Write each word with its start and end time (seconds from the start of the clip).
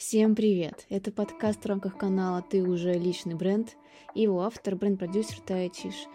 Всем 0.00 0.34
привет! 0.34 0.86
Это 0.88 1.12
подкаст 1.12 1.62
в 1.62 1.66
рамках 1.66 1.98
канала 1.98 2.40
«Ты 2.40 2.62
уже 2.62 2.94
личный 2.94 3.34
бренд» 3.34 3.76
и 4.14 4.22
его 4.22 4.40
автор, 4.40 4.74
бренд-продюсер 4.74 5.40
Тая 5.40 5.68
Чиш. 5.68 6.06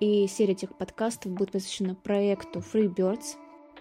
И 0.00 0.26
серия 0.28 0.54
этих 0.54 0.74
подкастов 0.78 1.32
будет 1.32 1.52
посвящена 1.52 1.94
проекту 1.94 2.60
Freebirds 2.60 3.36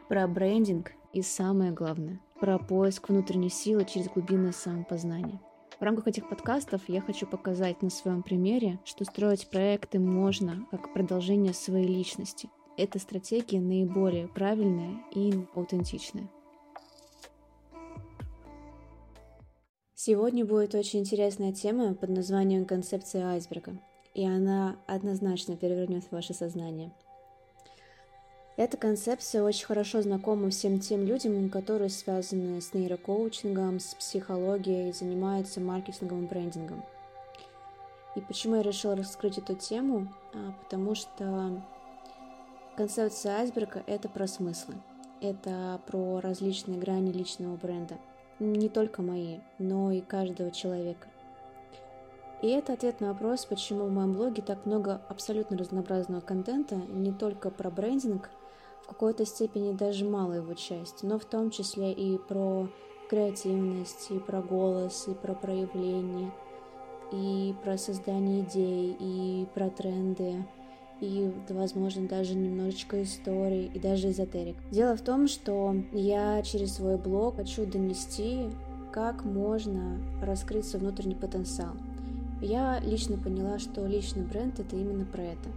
про 0.09 0.27
брендинг 0.27 0.91
и 1.13 1.21
самое 1.21 1.71
главное, 1.71 2.19
про 2.41 2.59
поиск 2.59 3.07
внутренней 3.07 3.49
силы 3.49 3.85
через 3.85 4.09
глубинное 4.09 4.51
самопознание. 4.51 5.39
В 5.79 5.81
рамках 5.81 6.09
этих 6.09 6.27
подкастов 6.27 6.81
я 6.89 6.99
хочу 6.99 7.25
показать 7.25 7.81
на 7.81 7.89
своем 7.89 8.21
примере, 8.21 8.81
что 8.83 9.05
строить 9.05 9.49
проекты 9.49 9.97
можно 9.97 10.67
как 10.71 10.91
продолжение 10.91 11.53
своей 11.53 11.87
личности. 11.87 12.49
Эта 12.75 12.99
стратегия 12.99 13.61
наиболее 13.61 14.27
правильная 14.27 14.97
и 15.15 15.33
аутентичная. 15.55 16.27
Сегодня 20.05 20.43
будет 20.43 20.75
очень 20.75 20.99
интересная 20.99 21.53
тема 21.53 21.93
под 21.93 22.09
названием 22.09 22.65
«Концепция 22.65 23.25
айсберга», 23.25 23.77
и 24.13 24.27
она 24.27 24.75
однозначно 24.85 25.55
перевернет 25.55 26.03
ваше 26.11 26.33
сознание. 26.33 26.91
Эта 28.57 28.75
концепция 28.75 29.43
очень 29.43 29.65
хорошо 29.65 30.01
знакома 30.01 30.49
всем 30.49 30.81
тем 30.81 31.05
людям, 31.05 31.49
которые 31.49 31.89
связаны 31.89 32.59
с 32.59 32.73
нейрокоучингом, 32.73 33.79
с 33.79 33.95
психологией 33.95 34.89
и 34.89 34.91
занимаются 34.91 35.61
маркетингом 35.61 36.25
и 36.25 36.27
брендингом. 36.27 36.83
И 38.17 38.19
почему 38.19 38.55
я 38.55 38.61
решила 38.61 38.97
раскрыть 38.97 39.37
эту 39.37 39.55
тему? 39.55 40.13
А, 40.33 40.51
потому 40.63 40.95
что 40.95 41.63
концепция 42.75 43.37
айсберга— 43.37 43.81
это 43.87 44.09
про 44.09 44.27
смыслы, 44.27 44.75
это 45.21 45.79
про 45.87 46.19
различные 46.19 46.77
грани 46.77 47.13
личного 47.13 47.55
бренда— 47.55 47.97
не 48.39 48.69
только 48.69 49.01
мои, 49.01 49.39
но 49.59 49.91
и 49.91 50.01
каждого 50.01 50.51
человека. 50.51 51.07
И 52.41 52.47
это 52.49 52.73
ответ 52.73 52.99
на 52.99 53.13
вопрос, 53.13 53.45
почему 53.45 53.85
в 53.85 53.91
моем 53.91 54.13
блоге 54.13 54.41
так 54.41 54.65
много 54.65 55.01
абсолютно 55.07 55.57
разнообразного 55.57 56.19
контента, 56.19 56.75
не 56.75 57.13
только 57.13 57.49
про 57.49 57.69
брендинг, 57.69 58.29
в 58.83 58.87
какой-то 58.87 59.25
степени 59.25 59.71
даже 59.71 60.03
малая 60.03 60.41
его 60.41 60.53
часть, 60.53 61.03
но 61.03 61.17
в 61.17 61.23
том 61.23 61.51
числе 61.51 61.93
и 61.93 62.17
про 62.17 62.67
креативность, 63.09 64.11
и 64.11 64.19
про 64.19 64.41
голос, 64.41 65.07
и 65.07 65.13
про 65.13 65.33
проявление, 65.33 66.31
и 67.13 67.55
про 67.63 67.77
создание 67.77 68.41
идей, 68.41 68.97
и 68.99 69.47
про 69.53 69.69
тренды, 69.69 70.43
и, 71.03 71.33
возможно, 71.49 72.07
даже 72.07 72.33
немножечко 72.33 73.03
истории 73.03 73.69
и 73.73 73.79
даже 73.79 74.11
эзотерик. 74.11 74.55
Дело 74.71 74.95
в 74.95 75.01
том, 75.01 75.27
что 75.27 75.75
я 75.91 76.41
через 76.43 76.75
свой 76.75 76.97
блог 76.97 77.35
хочу 77.35 77.65
донести, 77.65 78.49
как 78.93 79.25
можно 79.25 79.99
раскрыть 80.21 80.65
свой 80.65 80.81
внутренний 80.81 81.15
потенциал. 81.15 81.73
Я 82.41 82.79
лично 82.79 83.17
поняла, 83.17 83.59
что 83.59 83.85
личный 83.85 84.23
бренд 84.23 84.59
это 84.59 84.77
именно 84.77 85.05
про 85.05 85.23
это. 85.23 85.49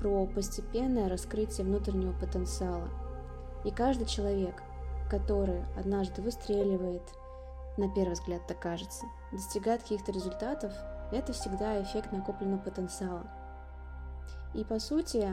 Про 0.00 0.26
постепенное 0.26 1.08
раскрытие 1.08 1.66
внутреннего 1.66 2.12
потенциала. 2.12 2.88
И 3.64 3.70
каждый 3.70 4.06
человек, 4.06 4.62
который 5.08 5.62
однажды 5.78 6.20
выстреливает, 6.20 7.02
на 7.76 7.88
первый 7.94 8.14
взгляд 8.14 8.46
так 8.48 8.58
кажется, 8.58 9.06
достигает 9.30 9.82
каких-то 9.82 10.10
результатов, 10.10 10.72
это 11.12 11.32
всегда 11.32 11.80
эффект 11.80 12.10
накопленного 12.12 12.60
потенциала. 12.60 13.26
И 14.54 14.64
по 14.64 14.78
сути, 14.78 15.28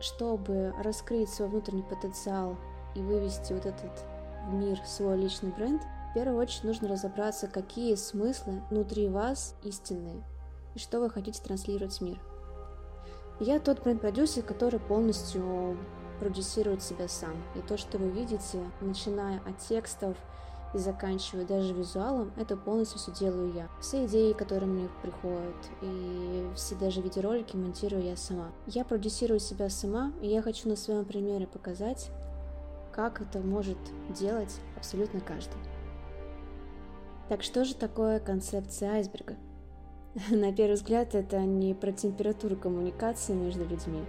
чтобы 0.00 0.74
раскрыть 0.82 1.30
свой 1.30 1.48
внутренний 1.48 1.82
потенциал 1.82 2.56
и 2.94 3.00
вывести 3.00 3.52
вот 3.52 3.66
этот 3.66 4.04
в 4.48 4.54
мир 4.54 4.78
свой 4.84 5.16
личный 5.16 5.50
бренд, 5.50 5.82
в 6.10 6.14
первую 6.14 6.38
очередь 6.38 6.64
нужно 6.64 6.88
разобраться, 6.88 7.46
какие 7.46 7.94
смыслы 7.94 8.62
внутри 8.70 9.08
вас 9.08 9.54
истинные 9.62 10.22
и 10.74 10.78
что 10.78 11.00
вы 11.00 11.10
хотите 11.10 11.42
транслировать 11.42 11.98
в 11.98 12.00
мир. 12.00 12.20
Я 13.38 13.60
тот 13.60 13.82
бренд-продюсер, 13.82 14.42
который 14.42 14.80
полностью 14.80 15.76
продюсирует 16.20 16.82
себя 16.82 17.06
сам. 17.06 17.42
И 17.54 17.60
то, 17.60 17.76
что 17.76 17.98
вы 17.98 18.08
видите, 18.08 18.60
начиная 18.80 19.40
от 19.46 19.58
текстов, 19.58 20.16
и 20.74 20.78
заканчивая 20.78 21.44
даже 21.44 21.72
визуалом, 21.72 22.32
это 22.36 22.56
полностью 22.56 22.98
все 22.98 23.12
делаю 23.12 23.52
я. 23.52 23.68
Все 23.80 24.06
идеи, 24.06 24.32
которые 24.32 24.68
мне 24.68 24.88
приходят, 25.02 25.56
и 25.80 26.46
все 26.54 26.74
даже 26.74 27.00
видеоролики 27.00 27.56
монтирую 27.56 28.02
я 28.02 28.16
сама. 28.16 28.50
Я 28.66 28.84
продюсирую 28.84 29.40
себя 29.40 29.68
сама, 29.70 30.12
и 30.20 30.28
я 30.28 30.42
хочу 30.42 30.68
на 30.68 30.76
своем 30.76 31.04
примере 31.04 31.46
показать, 31.46 32.10
как 32.92 33.20
это 33.20 33.40
может 33.40 33.78
делать 34.10 34.54
абсолютно 34.76 35.20
каждый. 35.20 35.58
Так 37.28 37.42
что 37.42 37.64
же 37.64 37.74
такое 37.74 38.20
концепция 38.20 38.92
айсберга? 38.92 39.36
На 40.30 40.52
первый 40.52 40.74
взгляд, 40.74 41.14
это 41.14 41.40
не 41.40 41.74
про 41.74 41.92
температуру 41.92 42.56
коммуникации 42.56 43.34
между 43.34 43.64
людьми. 43.64 44.02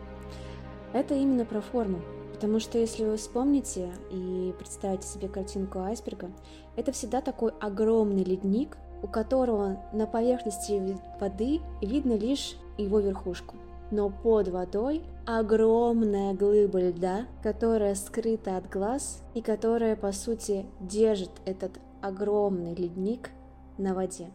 Это 0.94 1.16
именно 1.16 1.44
про 1.44 1.60
форму, 1.60 2.02
Потому 2.38 2.60
что 2.60 2.78
если 2.78 3.04
вы 3.04 3.18
вспомните 3.18 3.90
и 4.12 4.54
представите 4.60 5.08
себе 5.08 5.28
картинку 5.28 5.80
айсберга, 5.80 6.30
это 6.76 6.92
всегда 6.92 7.20
такой 7.20 7.52
огромный 7.60 8.24
ледник, 8.24 8.78
у 9.02 9.08
которого 9.08 9.82
на 9.92 10.06
поверхности 10.06 10.96
воды 11.20 11.62
видно 11.82 12.14
лишь 12.14 12.56
его 12.78 13.00
верхушку. 13.00 13.56
Но 13.90 14.12
под 14.12 14.50
водой 14.50 15.02
огромная 15.26 16.36
глыба 16.36 16.80
льда, 16.80 17.26
которая 17.42 17.96
скрыта 17.96 18.58
от 18.58 18.70
глаз 18.70 19.24
и 19.34 19.42
которая, 19.42 19.96
по 19.96 20.12
сути, 20.12 20.68
держит 20.80 21.32
этот 21.46 21.80
огромный 22.04 22.76
ледник 22.76 23.32
на 23.80 23.96
воде. 23.96 24.30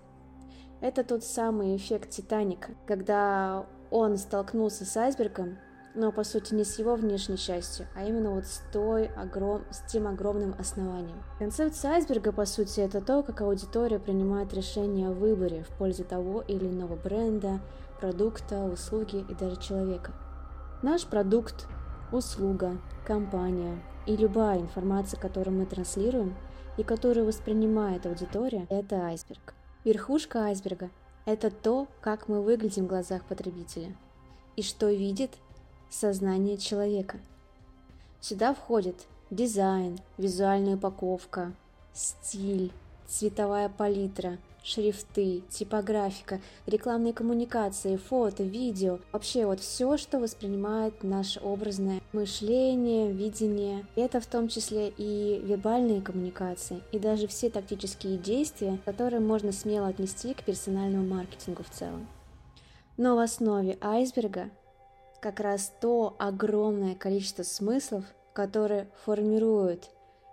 Это 0.80 1.04
тот 1.04 1.22
самый 1.22 1.76
эффект 1.76 2.10
Титаника, 2.10 2.72
когда 2.84 3.64
он 3.92 4.16
столкнулся 4.16 4.84
с 4.84 4.96
айсбергом, 4.96 5.58
но 5.94 6.12
по 6.12 6.24
сути 6.24 6.54
не 6.54 6.64
с 6.64 6.78
его 6.78 6.94
внешней 6.94 7.36
частью, 7.36 7.86
а 7.94 8.04
именно 8.04 8.30
вот 8.30 8.46
с, 8.46 8.62
той 8.72 9.06
огром... 9.06 9.62
с 9.70 9.80
тем 9.90 10.06
огромным 10.06 10.54
основанием. 10.58 11.22
Концепция 11.38 11.92
айсберга, 11.92 12.32
по 12.32 12.46
сути, 12.46 12.80
это 12.80 13.00
то, 13.00 13.22
как 13.22 13.40
аудитория 13.42 13.98
принимает 13.98 14.54
решение 14.54 15.08
о 15.08 15.12
выборе 15.12 15.64
в 15.64 15.68
пользу 15.76 16.04
того 16.04 16.42
или 16.42 16.66
иного 16.66 16.96
бренда, 16.96 17.60
продукта, 18.00 18.64
услуги 18.64 19.24
и 19.28 19.34
даже 19.34 19.60
человека. 19.60 20.12
Наш 20.82 21.04
продукт, 21.06 21.66
услуга, 22.10 22.78
компания 23.06 23.78
и 24.06 24.16
любая 24.16 24.60
информация, 24.60 25.20
которую 25.20 25.56
мы 25.56 25.66
транслируем 25.66 26.34
и 26.76 26.82
которую 26.82 27.26
воспринимает 27.26 28.06
аудитория, 28.06 28.66
это 28.70 28.96
айсберг. 29.06 29.54
Верхушка 29.84 30.44
айсберга– 30.44 30.90
это 31.26 31.50
то, 31.50 31.86
как 32.00 32.28
мы 32.28 32.40
выглядим 32.40 32.84
в 32.84 32.88
глазах 32.88 33.24
потребителя 33.24 33.94
и 34.56 34.62
что 34.62 34.90
видит 34.90 35.30
сознание 35.92 36.56
человека. 36.56 37.18
Сюда 38.20 38.54
входит 38.54 38.96
дизайн, 39.30 39.98
визуальная 40.16 40.76
упаковка, 40.76 41.52
стиль, 41.92 42.72
цветовая 43.06 43.68
палитра, 43.68 44.38
шрифты, 44.62 45.42
типографика, 45.50 46.40
рекламные 46.66 47.12
коммуникации, 47.12 47.96
фото, 47.96 48.42
видео, 48.42 49.00
вообще 49.12 49.44
вот 49.44 49.60
все, 49.60 49.96
что 49.96 50.18
воспринимает 50.18 51.02
наше 51.02 51.40
образное 51.40 52.00
мышление, 52.12 53.12
видение. 53.12 53.84
Это 53.96 54.20
в 54.20 54.26
том 54.26 54.48
числе 54.48 54.88
и 54.96 55.40
вербальные 55.44 56.00
коммуникации, 56.00 56.80
и 56.92 56.98
даже 56.98 57.26
все 57.26 57.50
тактические 57.50 58.18
действия, 58.18 58.78
которые 58.84 59.20
можно 59.20 59.52
смело 59.52 59.88
отнести 59.88 60.32
к 60.32 60.44
персональному 60.44 61.06
маркетингу 61.06 61.62
в 61.62 61.70
целом. 61.70 62.06
Но 62.96 63.16
в 63.16 63.18
основе 63.18 63.78
айсберга 63.80 64.50
как 65.22 65.38
раз 65.38 65.72
то 65.80 66.16
огромное 66.18 66.96
количество 66.96 67.44
смыслов, 67.44 68.04
которые 68.32 68.88
формируют 69.04 69.88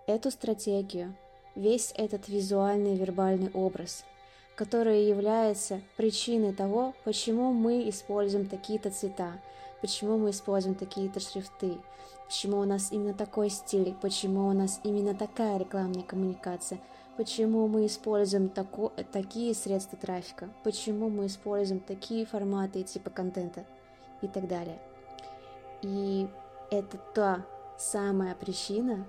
эту 0.08 0.32
стратегию, 0.32 1.16
весь 1.56 1.94
этот 1.96 2.28
визуальный 2.28 2.96
вербальный 2.96 3.52
образ, 3.52 4.04
который 4.56 5.06
является 5.06 5.82
причиной 5.96 6.54
того, 6.56 6.96
почему 7.04 7.54
мы 7.54 7.88
используем 7.88 8.48
такие-то 8.48 8.90
цвета, 8.90 9.34
почему 9.80 10.18
мы 10.18 10.32
используем 10.32 10.74
такие-то 10.74 11.20
шрифты, 11.20 11.78
почему 12.26 12.58
у 12.58 12.66
нас 12.66 12.92
именно 12.92 13.14
такой 13.14 13.52
стиль, 13.52 13.94
почему 14.02 14.48
у 14.48 14.54
нас 14.54 14.80
именно 14.84 15.14
такая 15.14 15.60
рекламная 15.60 16.02
коммуникация, 16.02 16.80
почему 17.16 17.68
мы 17.68 17.86
используем 17.86 18.50
тако, 18.50 18.92
такие 19.12 19.54
средства 19.54 20.00
трафика, 20.00 20.50
почему 20.64 21.10
мы 21.10 21.28
используем 21.28 21.80
такие 21.80 22.26
форматы 22.26 22.80
и 22.80 22.84
типы 22.84 23.12
контента– 23.12 23.66
и 24.22 24.28
так 24.28 24.48
далее. 24.48 24.80
И 25.82 26.28
это 26.72 26.98
та 27.14 27.46
самая 27.78 28.36
причина, 28.36 29.06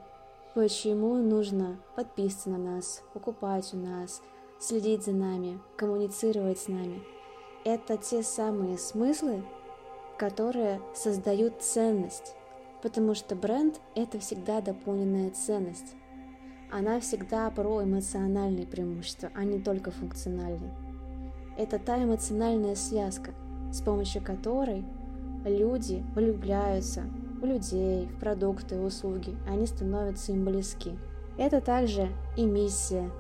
почему 0.55 1.17
нужно 1.17 1.79
подписываться 1.97 2.51
на 2.51 2.59
нас, 2.59 3.03
покупать 3.13 3.75
у 3.75 3.77
нас, 3.77 4.23
следить 4.59 5.05
за 5.05 5.13
нами, 5.13 5.61
коммуницировать 5.77 6.59
с 6.59 6.69
нами. 6.69 7.03
Это 7.65 7.97
те 7.97 8.23
самые 8.23 8.79
смыслы, 8.79 9.45
которые 10.17 10.81
создают 10.95 11.63
ценность, 11.63 12.35
потому 12.83 13.15
что 13.15 13.35
бренд– 13.35 13.81
это 13.95 14.19
всегда 14.19 14.61
дополненная 14.61 15.31
ценность. 15.31 15.95
она 16.71 17.01
всегда 17.01 17.51
про 17.51 17.83
эмоциональные 17.83 18.67
преимущества, 18.67 19.31
а 19.35 19.45
не 19.45 19.59
только 19.61 19.91
функциональные. 19.91 20.73
Это 21.57 21.79
та 21.79 22.03
эмоциональная 22.03 22.77
связка, 22.77 23.33
с 23.73 23.83
помощью 23.83 24.23
которой 24.23 24.85
люди 25.45 26.05
влюбляются 26.15 27.05
в 27.41 27.45
людей, 27.45 28.07
в 28.07 28.19
продукты, 28.19 28.79
услуги, 28.79 29.37
они 29.49 29.67
становятся 29.67 30.33
им 30.33 30.45
близки. 30.45 30.99
Это 31.39 31.61
также 31.61 32.09
и 32.37 32.45
миссия, 32.45 33.11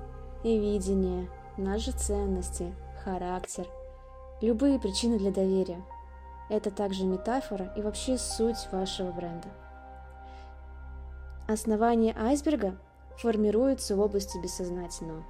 и 0.42 0.58
видение, 0.58 1.28
наши 1.56 1.92
ценности, 1.92 2.74
характер, 3.04 3.66
любые 4.40 4.78
причины 4.78 5.18
для 5.18 5.30
доверия. 5.30 5.82
Это 6.48 6.70
также 6.70 7.04
метафора 7.04 7.72
и 7.76 7.82
вообще 7.82 8.18
суть 8.18 8.68
вашего 8.72 9.12
бренда. 9.12 9.48
Основание 11.46 12.14
айсберга 12.16 12.76
формируется 13.18 13.96
в 13.96 14.00
области 14.00 14.38
бессознательного. 14.38 15.22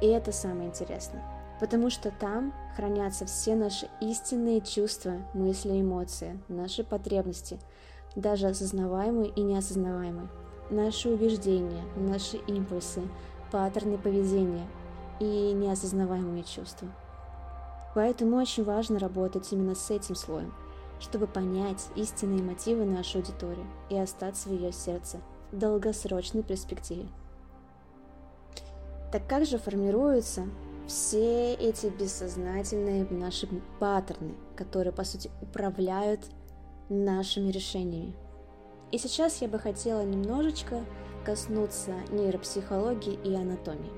И 0.00 0.06
это 0.06 0.32
самое 0.32 0.68
интересное, 0.68 1.22
потому 1.62 1.90
что 1.90 2.10
там 2.10 2.52
хранятся 2.74 3.24
все 3.24 3.54
наши 3.54 3.88
истинные 4.00 4.62
чувства, 4.62 5.18
мысли, 5.32 5.80
эмоции, 5.80 6.40
наши 6.48 6.82
потребности, 6.82 7.56
даже 8.16 8.48
осознаваемые 8.48 9.30
и 9.30 9.42
неосознаваемые, 9.42 10.26
наши 10.70 11.08
убеждения, 11.08 11.84
наши 11.94 12.38
импульсы, 12.48 13.02
паттерны 13.52 13.96
поведения 13.96 14.66
и 15.20 15.52
неосознаваемые 15.52 16.42
чувства. 16.42 16.88
Поэтому 17.94 18.38
очень 18.38 18.64
важно 18.64 18.98
работать 18.98 19.52
именно 19.52 19.76
с 19.76 19.88
этим 19.88 20.16
слоем, 20.16 20.52
чтобы 20.98 21.28
понять 21.28 21.86
истинные 21.94 22.42
мотивы 22.42 22.84
нашей 22.86 23.18
аудитории 23.18 23.66
и 23.88 23.96
остаться 23.96 24.48
в 24.48 24.52
ее 24.52 24.72
сердце 24.72 25.20
в 25.52 25.58
долгосрочной 25.58 26.42
перспективе. 26.42 27.06
Так 29.12 29.28
как 29.28 29.46
же 29.46 29.58
формируются 29.58 30.48
все 30.86 31.54
эти 31.54 31.86
бессознательные 31.86 33.06
наши 33.10 33.48
паттерны, 33.78 34.34
которые, 34.56 34.92
по 34.92 35.04
сути, 35.04 35.30
управляют 35.40 36.20
нашими 36.88 37.50
решениями? 37.50 38.14
И 38.90 38.98
сейчас 38.98 39.40
я 39.40 39.48
бы 39.48 39.58
хотела 39.58 40.02
немножечко 40.02 40.84
коснуться 41.24 41.92
нейропсихологии 42.10 43.18
и 43.24 43.34
анатомии. 43.34 43.90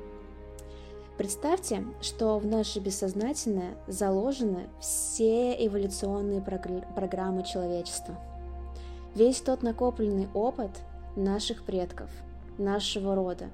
Представьте, 1.16 1.84
что 2.00 2.38
в 2.38 2.46
наше 2.46 2.80
бессознательное 2.80 3.76
заложены 3.86 4.68
все 4.80 5.52
эволюционные 5.66 6.40
программы 6.40 7.44
человечества. 7.44 8.16
Весь 9.14 9.40
тот 9.40 9.62
накопленный 9.62 10.28
опыт 10.34 10.70
наших 11.14 11.62
предков, 11.62 12.10
нашего 12.58 13.14
рода, 13.14 13.48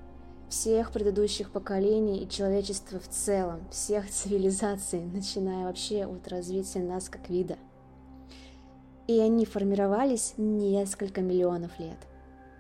всех 0.51 0.93
предыдущих 0.93 1.51
поколений 1.51 2.23
и 2.23 2.29
человечества 2.29 3.01
в 3.01 3.09
целом, 3.09 3.67
всех 3.71 4.11
цивилизаций, 4.11 5.01
начиная 5.01 5.65
вообще 5.65 6.05
от 6.05 6.29
развития 6.29 6.81
нас 6.81 7.09
как 7.09 7.31
вида. 7.31 7.57
И 9.07 9.19
они 9.19 9.47
формировались 9.47 10.35
несколько 10.37 11.23
миллионов 11.23 11.79
лет. 11.79 11.99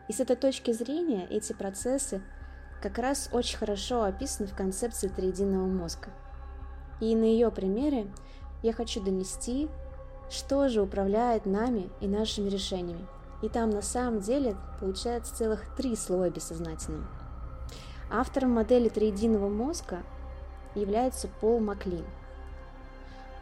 И 0.08 0.12
с 0.12 0.20
этой 0.20 0.36
точки 0.36 0.72
зрения 0.72 1.26
эти 1.30 1.52
процессы– 1.52 2.22
как 2.80 2.98
раз 2.98 3.28
очень 3.32 3.58
хорошо 3.58 4.04
описаны 4.04 4.48
в 4.48 4.56
концепции 4.56 5.08
триединого 5.08 5.66
мозга. 5.66 6.08
И 7.00 7.14
на 7.14 7.24
ее 7.24 7.50
примере 7.50 8.06
я 8.62 8.72
хочу 8.72 9.02
донести, 9.02 9.68
что 10.30 10.68
же 10.68 10.82
управляет 10.82 11.46
нами 11.46 11.90
и 12.00 12.08
нашими 12.08 12.48
решениями. 12.48 13.06
И 13.42 13.48
там 13.48 13.70
на 13.70 13.82
самом 13.82 14.20
деле 14.20 14.56
получается 14.80 15.34
целых 15.34 15.74
три 15.76 15.96
слоя 15.96 16.30
бессознательного. 16.30 17.06
Автором 18.10 18.52
модели 18.52 18.88
триединого 18.88 19.48
мозга 19.48 20.02
является 20.74 21.28
Пол 21.40 21.60
Маклин. 21.60 22.04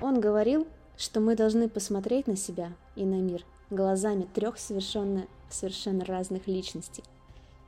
Он 0.01 0.21
говорил, 0.21 0.67
что 0.97 1.21
мы 1.21 1.37
должны 1.37 1.69
посмотреть 1.69 2.27
на 2.27 2.37
себя 2.37 2.73
и 2.95 3.05
на 3.05 3.21
мир 3.21 3.45
глазами 3.71 4.29
трех 4.35 4.59
совершенно, 4.59 5.27
совершенно 5.51 6.05
разных 6.05 6.47
личностей– 6.47 7.05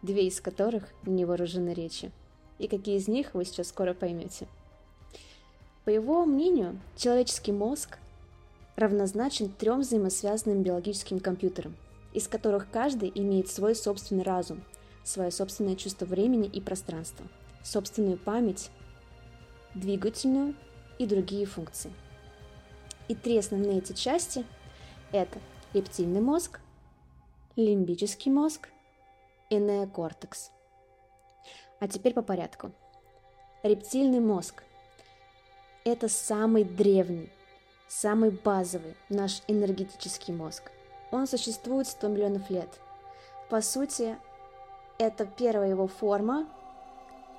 две 0.03 0.27
из 0.27 0.41
которых 0.41 0.85
не 1.05 1.25
вооружены 1.25 1.75
речью. 1.75 2.11
И 2.59 2.69
какие 2.69 2.97
из 2.97 3.09
них 3.09 3.35
вы 3.35 3.45
сейчас 3.45 3.69
скоро 3.69 3.95
поймете. 3.95 4.47
По 5.85 5.91
его 5.91 6.25
мнению, 6.25 6.79
человеческий 6.97 7.53
мозг 7.53 7.99
равнозначен 8.77 9.51
трем 9.51 9.81
взаимосвязанным 9.81 10.63
биологическим 10.63 11.21
компьютерам, 11.21 11.75
из 12.13 12.29
которых 12.29 12.71
каждый 12.71 13.11
имеет 13.15 13.49
свой 13.49 13.75
собственный 13.75 14.23
разум, 14.23 14.63
свое 15.05 15.31
собственное 15.31 15.77
чувство 15.77 16.07
времени 16.07 16.49
и 16.49 16.61
пространства, 16.61 17.27
собственную 17.63 18.19
память, 18.19 18.71
двигательную 19.75 20.55
и 20.99 21.07
другие 21.07 21.47
функции. 21.47 21.93
И 23.09 23.15
три 23.15 23.39
основные 23.39 23.79
эти 23.79 23.93
части– 23.93 24.45
это 25.13 25.39
рептильный 25.73 26.21
мозг, 26.21 26.61
лимбический 27.57 28.31
мозг– 28.31 28.69
и 29.51 29.57
неокортекс. 29.57 30.53
А 31.81 31.89
теперь 31.89 32.15
по 32.15 32.23
порядку. 32.23 32.73
Рептильный 33.63 34.21
мозг– 34.21 34.63
это 35.85 36.09
самый 36.09 36.65
древний, 36.65 37.31
самый 37.89 38.31
базовый 38.31 38.97
наш 39.09 39.43
энергетический 39.49 40.33
мозг. 40.33 40.71
Он 41.11 41.27
существует 41.27 41.89
100 41.89 42.09
миллионов 42.09 42.49
лет. 42.49 42.81
По 43.51 43.61
сути, 43.61 44.17
это 45.01 45.25
первая 45.25 45.71
его 45.71 45.87
форма, 45.87 46.47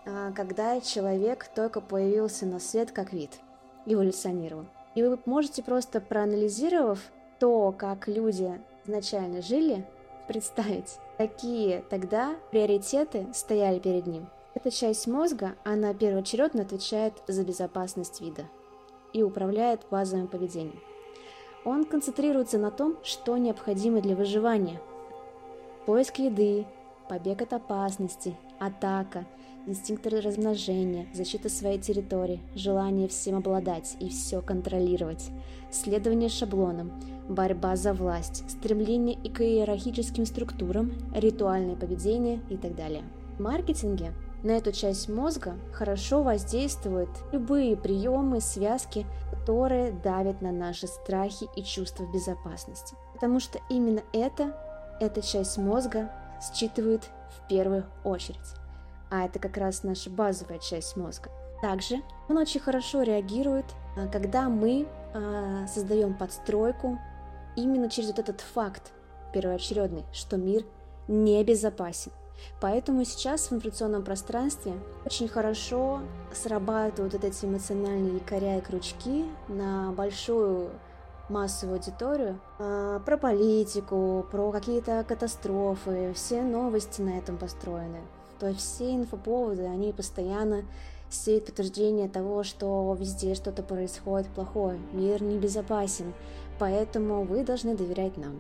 а, 0.08 0.32
когда 0.32 0.82
человек 0.82 1.48
только 1.54 1.80
появился 1.80 2.48
на 2.48 2.60
свет 2.60 2.92
как 2.92 3.14
вид, 3.14 3.40
эволюционировал. 3.86 4.66
И 4.96 5.04
вы 5.04 5.20
можете 5.26 5.62
просто 5.62 6.02
проанализировав 6.02 7.00
то, 7.40 7.72
как 7.72 8.08
люди 8.08 8.60
изначально 8.84 9.44
жили, 9.44 9.86
представить, 10.28 10.98
какие 11.18 11.84
тогда 11.90 12.36
приоритеты 12.50 13.28
стояли 13.32 13.78
перед 13.78 14.08
ним. 14.08 14.28
Эта 14.56 14.72
часть 14.72 15.06
мозга, 15.06 15.56
она 15.64 15.94
первоочередно 15.94 16.64
отвечает 16.64 17.14
за 17.28 17.44
безопасность 17.44 18.22
вида 18.22 18.46
и 19.14 19.22
управляет 19.22 19.82
базовым 19.92 20.28
поведением. 20.28 20.80
Он 21.64 21.86
концентрируется 21.86 22.58
на 22.58 22.72
том, 22.72 22.98
что 23.04 23.38
необходимо 23.38 24.02
для 24.02 24.16
выживания. 24.16 24.82
Поиск 25.86 26.18
еды, 26.18 26.66
побег 27.12 27.42
от 27.42 27.52
опасности, 27.52 28.38
атака, 28.58 29.26
инстинкт 29.68 30.08
размножения, 30.08 31.08
защита 31.14 31.50
своей 31.50 31.78
территории, 31.78 32.40
желание 32.56 33.10
всем 33.10 33.36
обладать 33.36 33.98
и 34.00 34.08
все 34.08 34.42
контролировать, 34.42 35.30
следование 35.72 36.30
шаблонам, 36.30 36.94
борьба 37.28 37.76
за 37.76 37.92
власть, 37.92 38.50
стремление 38.50 39.18
к 39.30 39.42
иерархическим 39.42 40.26
структурам, 40.26 40.94
ритуальное 41.14 41.76
поведение 41.76 42.40
и 42.50 42.56
так 42.56 42.78
далее. 42.78 43.04
В 43.38 43.42
маркетинге 43.42 44.14
на 44.42 44.52
эту 44.52 44.72
часть 44.72 45.10
мозга 45.10 45.56
хорошо 45.74 46.24
воздействуют 46.24 47.10
любые 47.34 47.76
приемы, 47.76 48.40
связки, 48.40 49.06
которые 49.34 49.92
давят 49.92 50.42
на 50.42 50.54
наши 50.54 50.88
страхи 50.88 51.50
и 51.58 51.64
чувства 51.64 52.06
безопасности. 52.14 52.96
Потому 53.14 53.42
что 53.42 53.60
именно 53.70 54.02
это, 54.14 54.56
эта 55.02 55.22
часть 55.22 55.58
мозга 55.58 56.10
считывает 56.42 57.10
в 57.30 57.48
первую 57.48 57.86
очередь. 58.04 58.38
А 59.10 59.26
это 59.26 59.40
как 59.40 59.58
раз 59.58 59.84
наша 59.84 60.10
базовая 60.10 60.60
часть 60.60 60.96
мозга. 60.96 61.30
Также 61.62 62.02
он 62.28 62.38
очень 62.38 62.60
хорошо 62.60 63.04
реагирует, 63.04 63.66
а, 63.96 64.08
когда 64.08 64.50
мы 64.50 64.88
а, 65.14 65.68
создаем 65.68 66.14
подстройку 66.14 66.98
именно 67.56 67.90
через 67.90 68.10
вот 68.10 68.20
этот 68.20 68.42
факт 68.42 68.92
первоочередный, 69.34 70.06
что 70.12 70.38
мир 70.38 70.66
небезопасен. 71.08 72.12
Поэтому 72.60 73.04
сейчас 73.06 73.50
в 73.50 73.54
информационном 73.54 74.04
пространстве 74.04 74.74
очень 75.06 75.28
хорошо 75.28 76.02
срабатывают 76.34 77.14
вот 77.14 77.24
эти 77.24 77.46
эмоциональные 77.46 78.16
якоря 78.16 78.58
и 78.58 78.62
крючки 78.62 79.26
на 79.48 79.92
большую 79.92 80.72
массовую 81.32 81.78
аудиторию 81.78 82.40
э, 82.60 83.00
про 83.06 83.18
политику, 83.18 84.26
про 84.30 84.52
какие-то 84.52 85.04
катастрофы, 85.08 86.14
все 86.14 86.42
новости 86.44 87.02
на 87.02 87.18
этом 87.18 87.38
построены. 87.38 88.02
То 88.40 88.48
есть 88.48 88.60
все 88.60 88.94
инфоповоды, 88.96 89.66
они 89.66 89.94
постоянно 89.94 90.64
сеют 91.10 91.46
подтверждение 91.46 92.10
того, 92.10 92.44
что 92.44 92.96
везде 93.00 93.36
что-то 93.36 93.64
происходит 93.64 94.28
плохое, 94.30 94.80
мир 94.94 95.22
небезопасен, 95.22 96.14
поэтому 96.60 97.24
вы 97.24 97.44
должны 97.44 97.76
доверять 97.76 98.18
нам. 98.18 98.40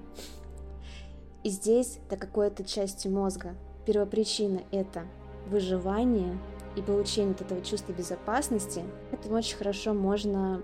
И 1.43 1.49
здесь, 1.49 1.99
до 2.09 2.17
какой-то 2.17 2.63
части 2.63 3.07
мозга, 3.07 3.55
первопричина– 3.85 4.61
это 4.71 5.03
выживание 5.47 6.37
и 6.75 6.81
получение 6.81 7.33
вот 7.33 7.41
этого 7.41 7.61
чувства 7.61 7.93
безопасности, 7.93 8.83
это 9.11 9.29
очень 9.33 9.57
хорошо 9.57 9.93
можно 9.93 10.61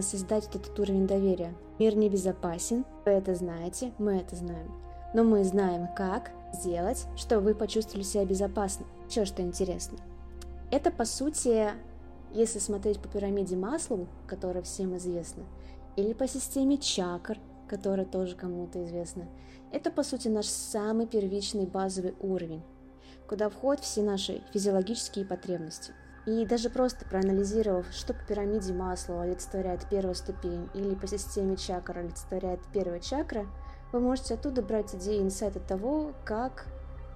создать 0.00 0.46
вот 0.46 0.56
этот 0.56 0.78
уровень 0.78 1.06
доверия. 1.06 1.54
Мир 1.78 1.96
небезопасен, 1.96 2.84
вы 3.04 3.12
это 3.12 3.34
знаете, 3.34 3.92
мы 3.98 4.16
это 4.16 4.36
знаем. 4.36 4.72
Но 5.14 5.24
мы 5.24 5.44
знаем 5.44 5.88
как, 5.96 6.30
сделать, 6.52 7.06
чтобы 7.16 7.42
вы 7.42 7.54
почувствовали 7.54 8.02
себя 8.02 8.24
безопасно. 8.24 8.86
Еще 9.08 9.24
что 9.24 9.42
интересно. 9.42 9.98
Это, 10.70 10.90
по 10.90 11.04
сути, 11.04 11.70
если 12.32 12.58
смотреть 12.58 13.00
по 13.00 13.08
пирамиде 13.08 13.56
Маслоу, 13.56 14.06
которая 14.26 14.62
всем 14.62 14.96
известна, 14.96 15.44
или 15.96 16.12
по 16.12 16.28
системе 16.28 16.78
чакр, 16.78 17.38
которая 17.68 18.06
тоже 18.06 18.36
кому-то 18.36 18.84
известна, 18.84 19.28
это, 19.72 19.90
по 19.90 20.02
сути, 20.02 20.28
наш 20.28 20.46
самый 20.46 21.06
первичный 21.06 21.66
базовый 21.66 22.14
уровень, 22.20 22.62
куда 23.28 23.48
входят 23.48 23.84
все 23.84 24.02
наши 24.02 24.42
физиологические 24.52 25.24
потребности. 25.24 25.92
И 26.28 26.44
даже 26.44 26.68
просто 26.68 27.06
проанализировав, 27.06 27.86
что 27.90 28.12
по 28.12 28.22
пирамиде 28.26 28.74
масла 28.74 29.22
олицетворяет 29.22 29.86
первая 29.88 30.12
ступень 30.12 30.68
или 30.74 30.94
по 30.94 31.06
системе 31.06 31.56
чакр 31.56 31.96
олицетворяет 32.00 32.60
первая 32.70 33.00
чакра, 33.00 33.46
вы 33.92 34.00
можете 34.00 34.34
оттуда 34.34 34.60
брать 34.60 34.94
идеи, 34.94 35.22
инсайты 35.22 35.58
того, 35.58 36.12
как 36.26 36.66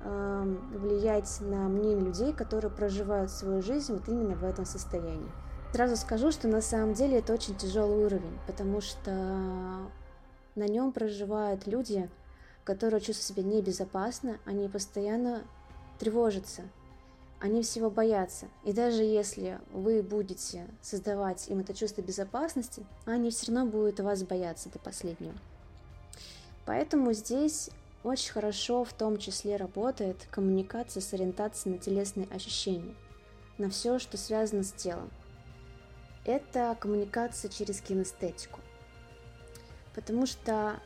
э, 0.02 0.56
влиять 0.72 1.42
на 1.42 1.68
мнение 1.68 2.06
людей, 2.06 2.32
которые 2.32 2.70
проживают 2.70 3.30
свою 3.30 3.60
жизнь 3.60 3.92
вот 3.92 4.08
именно 4.08 4.34
в 4.34 4.44
этом 4.44 4.64
состоянии. 4.64 5.30
Сразу 5.74 5.96
скажу, 5.96 6.32
что 6.32 6.48
на 6.48 6.62
самом 6.62 6.94
деле 6.94 7.18
это 7.18 7.34
очень 7.34 7.54
тяжелый 7.54 8.06
уровень, 8.06 8.38
потому 8.46 8.80
что 8.80 9.10
на 10.54 10.66
нем 10.66 10.90
проживают 10.90 11.66
люди, 11.66 12.08
которые 12.64 13.02
чувствуют 13.02 13.40
себя 13.40 13.56
небезопасно, 13.56 14.38
они 14.46 14.70
постоянно 14.70 15.42
тревожатся, 15.98 16.62
они 17.42 17.62
всего 17.62 17.90
боятся. 17.90 18.46
И 18.64 18.72
даже 18.72 19.02
если 19.02 19.60
вы 19.72 20.00
будете 20.00 20.64
создавать 20.80 21.48
им 21.48 21.58
это 21.58 21.74
чувство 21.74 22.00
безопасности, 22.00 22.86
они 23.04 23.30
все 23.30 23.50
равно 23.50 23.68
будут 23.68 23.98
вас 23.98 24.22
бояться 24.22 24.70
до 24.70 24.78
последнего. 24.78 25.34
Поэтому 26.64 27.12
здесь 27.12 27.70
очень 28.04 28.30
хорошо 28.30 28.84
в 28.84 28.92
том 28.92 29.18
числе 29.18 29.56
работает 29.56 30.28
коммуникация 30.30 31.00
с 31.00 31.12
ориентацией 31.12 31.74
на 31.74 31.80
телесные 31.80 32.28
ощущения, 32.28 32.94
на 33.58 33.70
все, 33.70 33.98
что 33.98 34.16
связано 34.16 34.62
с 34.62 34.70
телом. 34.70 35.10
Это 36.24 36.76
коммуникация 36.78 37.48
через 37.50 37.80
кинестетику. 37.80 38.60
Потому 39.96 40.26
что 40.26 40.78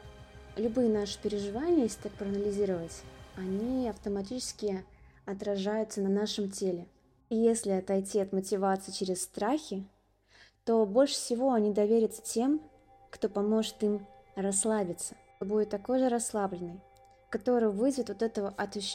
любые 0.57 0.89
наши 0.89 1.21
переживания, 1.21 1.83
если 1.83 2.01
так 2.01 2.13
проанализировать, 2.13 3.03
они 3.37 3.91
автоматически 3.91 4.83
отражаются 5.27 6.01
на 6.01 6.09
нашем 6.09 6.51
теле. 6.51 6.87
И 7.29 7.37
если 7.37 7.73
отойти 7.73 8.21
от 8.21 8.33
мотивации 8.33 8.93
через 8.93 9.23
страхи, 9.23 9.85
то 10.65 10.87
больше 10.87 11.15
всего 11.15 11.53
они 11.53 11.73
доверятся 11.73 12.23
тем, 12.23 12.61
кто 13.11 13.29
поможет 13.29 13.83
им 13.83 14.07
расслабиться. 14.37 15.15
Будет 15.41 15.71
такой 15.71 15.99
же 15.99 16.09
расслабленный, 16.09 16.81
который 17.31 17.71
вызовет 17.71 18.09
вот 18.09 18.23
этого 18.23 18.55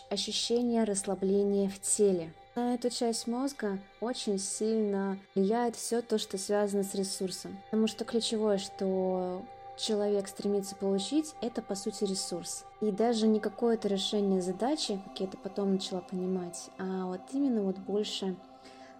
ощущения 0.09 0.83
расслабления 0.83 1.69
в 1.69 1.79
теле. 1.79 2.33
На 2.55 2.73
эту 2.73 2.89
часть 2.89 3.27
мозга 3.27 3.79
очень 4.01 4.37
сильно 4.37 5.17
влияет 5.35 5.75
все 5.75 6.01
то, 6.01 6.17
что 6.17 6.37
связано 6.37 6.83
с 6.83 6.93
ресурсом. 6.95 7.57
Потому 7.65 7.87
что 7.87 8.03
ключевое, 8.03 8.57
что 8.57 9.41
человек 9.81 10.27
стремится 10.27 10.75
получить, 10.75 11.35
это 11.41 11.61
по 11.61 11.75
сути 11.75 12.03
ресурс. 12.03 12.65
И 12.81 12.91
даже 12.91 13.27
не 13.27 13.39
какое-то 13.39 13.87
решение 13.87 14.41
задачи, 14.41 15.01
как 15.07 15.19
я 15.19 15.25
это 15.25 15.37
потом 15.37 15.73
начала 15.73 16.01
понимать, 16.01 16.69
а 16.77 17.07
вот 17.07 17.21
именно 17.33 17.63
вот 17.63 17.77
больше 17.79 18.35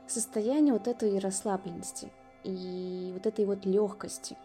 состояние 0.08 0.74
вот 0.74 0.88
этой 0.88 1.18
расслабленности 1.20 2.12
и 2.44 3.12
вот 3.14 3.26
этой 3.26 3.46
вот 3.46 3.66
легкости, 3.66 4.38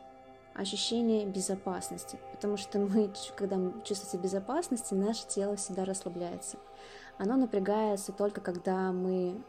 ощущение 0.55 1.26
безопасности. 1.26 2.19
Потому 2.33 2.57
что 2.57 2.78
мы, 2.78 3.11
когда 3.37 3.57
мы 3.57 3.73
чувствуем 3.85 4.23
безопасности, 4.23 4.95
наше 4.95 5.26
тело 5.26 5.57
всегда 5.57 5.85
расслабляется. 5.85 6.59
Оно 7.19 7.37
напрягается 7.37 8.12
только 8.12 8.40
когда 8.43 8.93
мы 8.93 9.40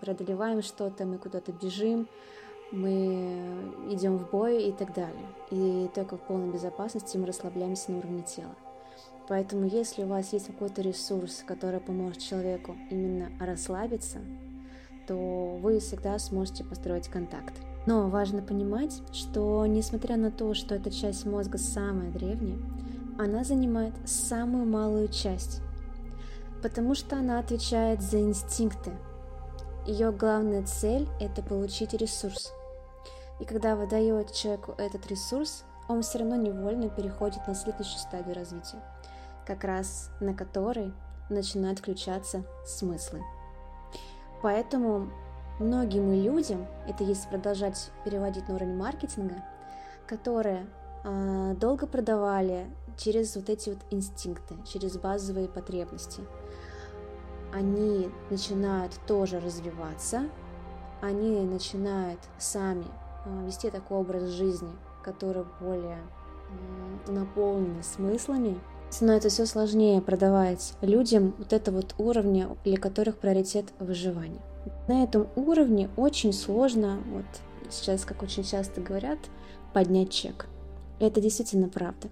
преодолеваем 0.00 0.62
что-то, 0.62 1.04
мы 1.04 1.18
куда-то 1.18 1.52
бежим, 1.52 2.08
мы 2.72 3.74
идем 3.88 4.16
в 4.16 4.30
бой 4.30 4.64
и 4.64 4.72
так 4.72 4.94
далее. 4.94 5.26
И 5.50 5.90
только 5.94 6.16
в 6.16 6.20
полной 6.20 6.52
безопасности 6.52 7.16
мы 7.16 7.26
расслабляемся 7.26 7.90
на 7.90 7.98
уровне 7.98 8.22
тела. 8.22 8.54
Поэтому 9.28 9.66
если 9.66 10.04
у 10.04 10.08
вас 10.08 10.32
есть 10.32 10.46
какой-то 10.46 10.82
ресурс, 10.82 11.44
который 11.46 11.80
поможет 11.80 12.18
человеку 12.18 12.76
именно 12.90 13.30
расслабиться, 13.38 14.18
то 15.06 15.58
вы 15.60 15.78
всегда 15.80 16.18
сможете 16.18 16.64
построить 16.64 17.08
контакт. 17.08 17.54
Но 17.86 18.08
важно 18.08 18.42
понимать, 18.42 19.00
что 19.12 19.64
несмотря 19.66 20.16
на 20.16 20.30
то, 20.30 20.54
что 20.54 20.74
эта 20.74 20.90
часть 20.90 21.26
мозга 21.26 21.58
самая 21.58 22.10
древняя, 22.10 22.58
она 23.18 23.44
занимает 23.44 23.94
самую 24.04 24.66
малую 24.66 25.08
часть, 25.08 25.60
потому 26.62 26.94
что 26.94 27.16
она 27.16 27.38
отвечает 27.38 28.02
за 28.02 28.20
инстинкты. 28.20 28.92
Ее 29.86 30.12
главная 30.12 30.64
цель– 30.64 31.08
это 31.20 31.42
получить 31.42 31.94
ресурс– 31.94 32.52
и 33.40 33.44
когда 33.44 33.74
вы 33.74 33.86
даете 33.86 34.34
человеку 34.34 34.74
этот 34.76 35.06
ресурс, 35.06 35.64
он 35.88 36.02
все 36.02 36.18
равно 36.18 36.36
невольно 36.36 36.88
переходит 36.88 37.46
на 37.48 37.54
следующую 37.54 37.98
стадию 37.98 38.34
развития, 38.34 38.78
как 39.46 39.64
раз 39.64 40.10
на 40.20 40.34
которой 40.34 40.92
начинают 41.30 41.78
включаться 41.78 42.44
смыслы. 42.64 43.22
Поэтому 44.42 45.10
многим 45.58 46.12
людям, 46.12 46.66
это 46.86 47.02
если 47.02 47.28
продолжать 47.28 47.90
переводить 48.04 48.46
на 48.48 48.54
уровень 48.56 48.76
маркетинга, 48.76 49.42
которые 50.06 50.66
э, 51.04 51.54
долго 51.58 51.86
продавали 51.86 52.66
через 52.96 53.34
вот 53.36 53.48
эти 53.48 53.70
вот 53.70 53.78
инстинкты, 53.90 54.56
через 54.66 54.98
базовые 54.98 55.48
потребности, 55.48 56.22
они 57.52 58.10
начинают 58.28 58.92
тоже 59.06 59.40
развиваться, 59.40 60.28
они 61.00 61.40
начинают 61.40 62.20
сами 62.38 62.84
вести 63.46 63.70
такой 63.70 63.98
образ 63.98 64.28
жизни, 64.30 64.72
который 65.02 65.44
более 65.60 65.98
наполнен 67.06 67.82
смыслами, 67.82 68.58
становится 68.90 69.28
все 69.28 69.46
сложнее 69.46 70.00
продавать 70.00 70.74
людям 70.80 71.34
вот 71.38 71.52
это 71.52 71.70
вот 71.70 71.94
уровни, 71.98 72.48
для 72.64 72.76
которых 72.76 73.18
приоритет 73.18 73.66
выживания. 73.78 74.40
На 74.88 75.04
этом 75.04 75.28
уровне 75.36 75.88
очень 75.96 76.32
сложно, 76.32 76.98
вот 77.12 77.24
сейчас, 77.70 78.04
как 78.04 78.22
очень 78.22 78.44
часто 78.44 78.80
говорят, 78.80 79.18
поднять 79.72 80.10
чек. 80.10 80.46
И 80.98 81.04
это 81.04 81.20
действительно 81.20 81.68
правда. 81.68 82.08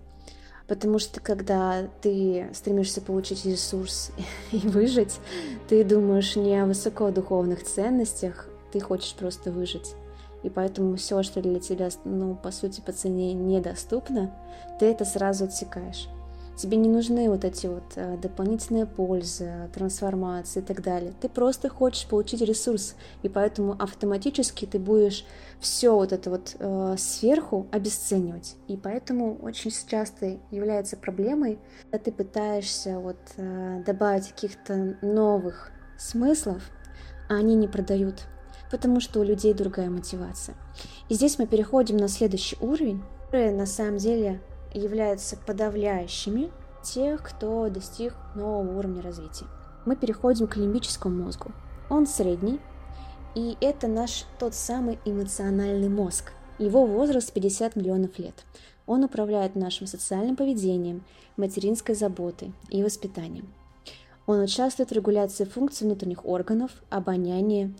Потому 0.69 0.99
что 0.99 1.21
когда 1.21 1.88
ты 2.03 2.49
стремишься 2.53 3.00
получить 3.00 3.45
ресурс 3.45 4.12
и 4.53 4.59
выжить, 4.59 5.19
ты 5.69 5.83
думаешь 5.83 6.37
не 6.37 6.62
о 6.62 6.67
высокодуховных 6.67 7.65
ценностях, 7.65 8.49
ты 8.73 8.81
хочешь 8.81 9.15
просто 9.15 9.50
выжить 9.50 9.95
и 10.42 10.50
поэтому 10.50 10.97
все, 10.97 11.23
что 11.23 11.42
для 11.42 11.61
тебя, 11.61 11.88
ну, 12.04 12.35
по 12.35 12.50
сути, 12.50 12.80
по 12.80 12.92
цене 12.92 13.35
недоступно, 13.35 14.35
ты 14.78 14.87
это 14.87 15.04
сразу 15.04 15.45
отсекаешь. 15.45 16.09
Тебе 16.59 16.76
не 16.76 16.88
нужны 16.88 17.30
вот 17.30 17.45
эти 17.45 17.68
вот 17.68 17.85
э, 17.95 18.16
дополнительные 18.16 18.85
пользы, 18.85 19.71
трансформации 19.73 20.59
и 20.59 20.64
так 20.64 20.83
далее. 20.83 21.14
Ты 21.21 21.28
просто 21.28 21.68
хочешь 21.68 22.09
получить 22.09 22.40
ресурс, 22.40 22.97
и 23.23 23.28
поэтому 23.28 23.76
автоматически 23.78 24.66
ты 24.66 24.80
будешь 24.80 25.25
все 25.61 25.95
вот 25.95 26.12
это 26.12 26.30
вот 26.30 26.57
э, 26.59 26.97
сверху 26.99 27.68
обесценивать. 27.71 28.57
И 28.66 28.76
поэтому 28.76 29.37
очень 29.37 29.71
часто 29.71 30.38
является 30.50 30.97
проблемой, 30.97 31.61
когда 31.92 32.04
ты 32.04 32.11
пытаешься 32.11 32.99
вот 32.99 33.18
э, 33.37 33.85
добавить 33.87 34.26
каких-то 34.33 34.97
новых 35.00 35.71
смыслов, 35.97 36.73
а 37.28 37.35
они 37.35 37.54
не 37.54 37.68
продают 37.68 38.26
потому 38.70 39.00
что 39.00 39.20
у 39.20 39.22
людей 39.22 39.54
другая 39.54 39.90
мотивация. 39.90 40.56
И 41.08 41.14
здесь 41.14 41.38
мы 41.38 41.46
переходим 41.46 41.96
на 41.96 42.08
следующий 42.08 42.56
уровень, 42.60 43.02
которые 43.26 43.52
на 43.52 43.66
самом 43.66 43.98
деле 43.98 44.40
являются 44.72 45.37
подавляющими 45.37 46.50
тех, 46.82 47.22
кто 47.22 47.68
достиг 47.68 48.14
нового 48.34 48.78
уровня 48.78 49.02
развития. 49.02 49.46
Мы 49.87 49.96
переходим 49.96 50.46
к 50.46 50.56
лимбическому 50.56 51.25
мозгу. 51.25 51.52
Он 51.88 52.06
средний, 52.06 52.60
и 53.34 53.56
это 53.60 53.88
наш 53.88 54.25
тот 54.38 54.54
самый 54.54 54.98
эмоциональный 55.04 55.88
мозг. 55.88 56.32
Его 56.58 56.87
возраст 56.87 57.32
50 57.32 57.76
миллионов 57.76 58.18
лет. 58.18 58.34
Он 58.87 59.04
управляет 59.04 59.54
нашим 59.54 59.87
социальным 59.87 60.34
поведением, 60.34 61.04
материнской 61.37 61.94
заботой 61.94 62.52
и 62.68 62.82
воспитанием. 62.82 63.52
Он 64.26 64.40
участвует 64.40 64.90
в 64.90 64.92
регуляции 64.92 65.44
функций 65.44 65.87
внутренних 65.87 66.26
органов, 66.26 66.70
обоняния, 66.90 67.72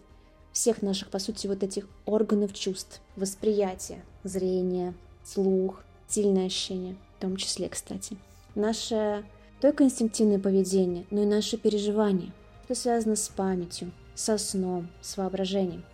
всех 0.59 0.83
наших, 0.83 1.09
по 1.11 1.21
сути, 1.21 1.47
вот 1.47 1.63
этих 1.63 1.87
органов 2.05 2.53
чувств, 2.53 3.01
восприятия, 3.15 4.03
зрение, 4.25 4.93
слух, 5.25 5.85
сильное 6.09 6.47
ощущение, 6.47 6.97
в 7.17 7.23
том 7.23 7.37
числе, 7.37 7.69
кстати. 7.69 8.17
Наше 8.57 9.25
только 9.61 9.85
инстинктивное 9.85 10.41
поведение, 10.41 11.07
но 11.13 11.23
и 11.23 11.27
наши 11.27 11.59
переживания, 11.59 12.33
что 12.65 12.75
связано 12.75 13.15
с 13.15 13.29
памятью, 13.29 13.93
со 14.17 14.37
сном, 14.37 14.89
с 15.01 15.17
воображением. 15.17 15.85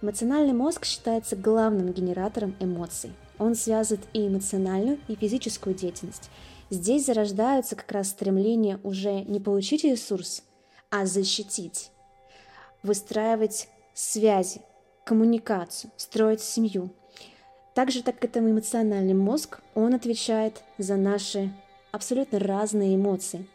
Эмоциональный 0.00 0.52
мозг 0.52 0.84
считается 0.84 1.34
главным 1.34 1.92
генератором 1.92 2.54
эмоций. 2.60 3.10
Он 3.40 3.56
связывает 3.56 4.06
и 4.12 4.28
эмоциональную, 4.28 5.00
и 5.08 5.16
физическую 5.16 5.74
деятельность. 5.74 6.30
Здесь 6.70 7.06
зарождаются 7.06 7.74
как 7.74 7.90
раз 7.90 8.10
стремление 8.10 8.78
уже 8.84 9.22
не 9.22 9.40
получить 9.40 9.82
ресурс, 9.82 10.44
а 10.90 11.06
защитить, 11.06 11.90
выстраивать 12.84 13.68
связи, 13.96 14.60
коммуникацию, 15.04 15.90
строить 15.96 16.42
семью. 16.42 16.90
Так 17.74 17.90
же, 17.90 18.02
как 18.02 18.22
это 18.22 18.40
эмоциональный 18.40 19.14
мозг, 19.14 19.60
он 19.74 19.94
отвечает 19.94 20.62
за 20.76 20.96
наши 20.96 21.50
абсолютно 21.92 22.38
разные 22.38 22.94
эмоции 22.94 23.48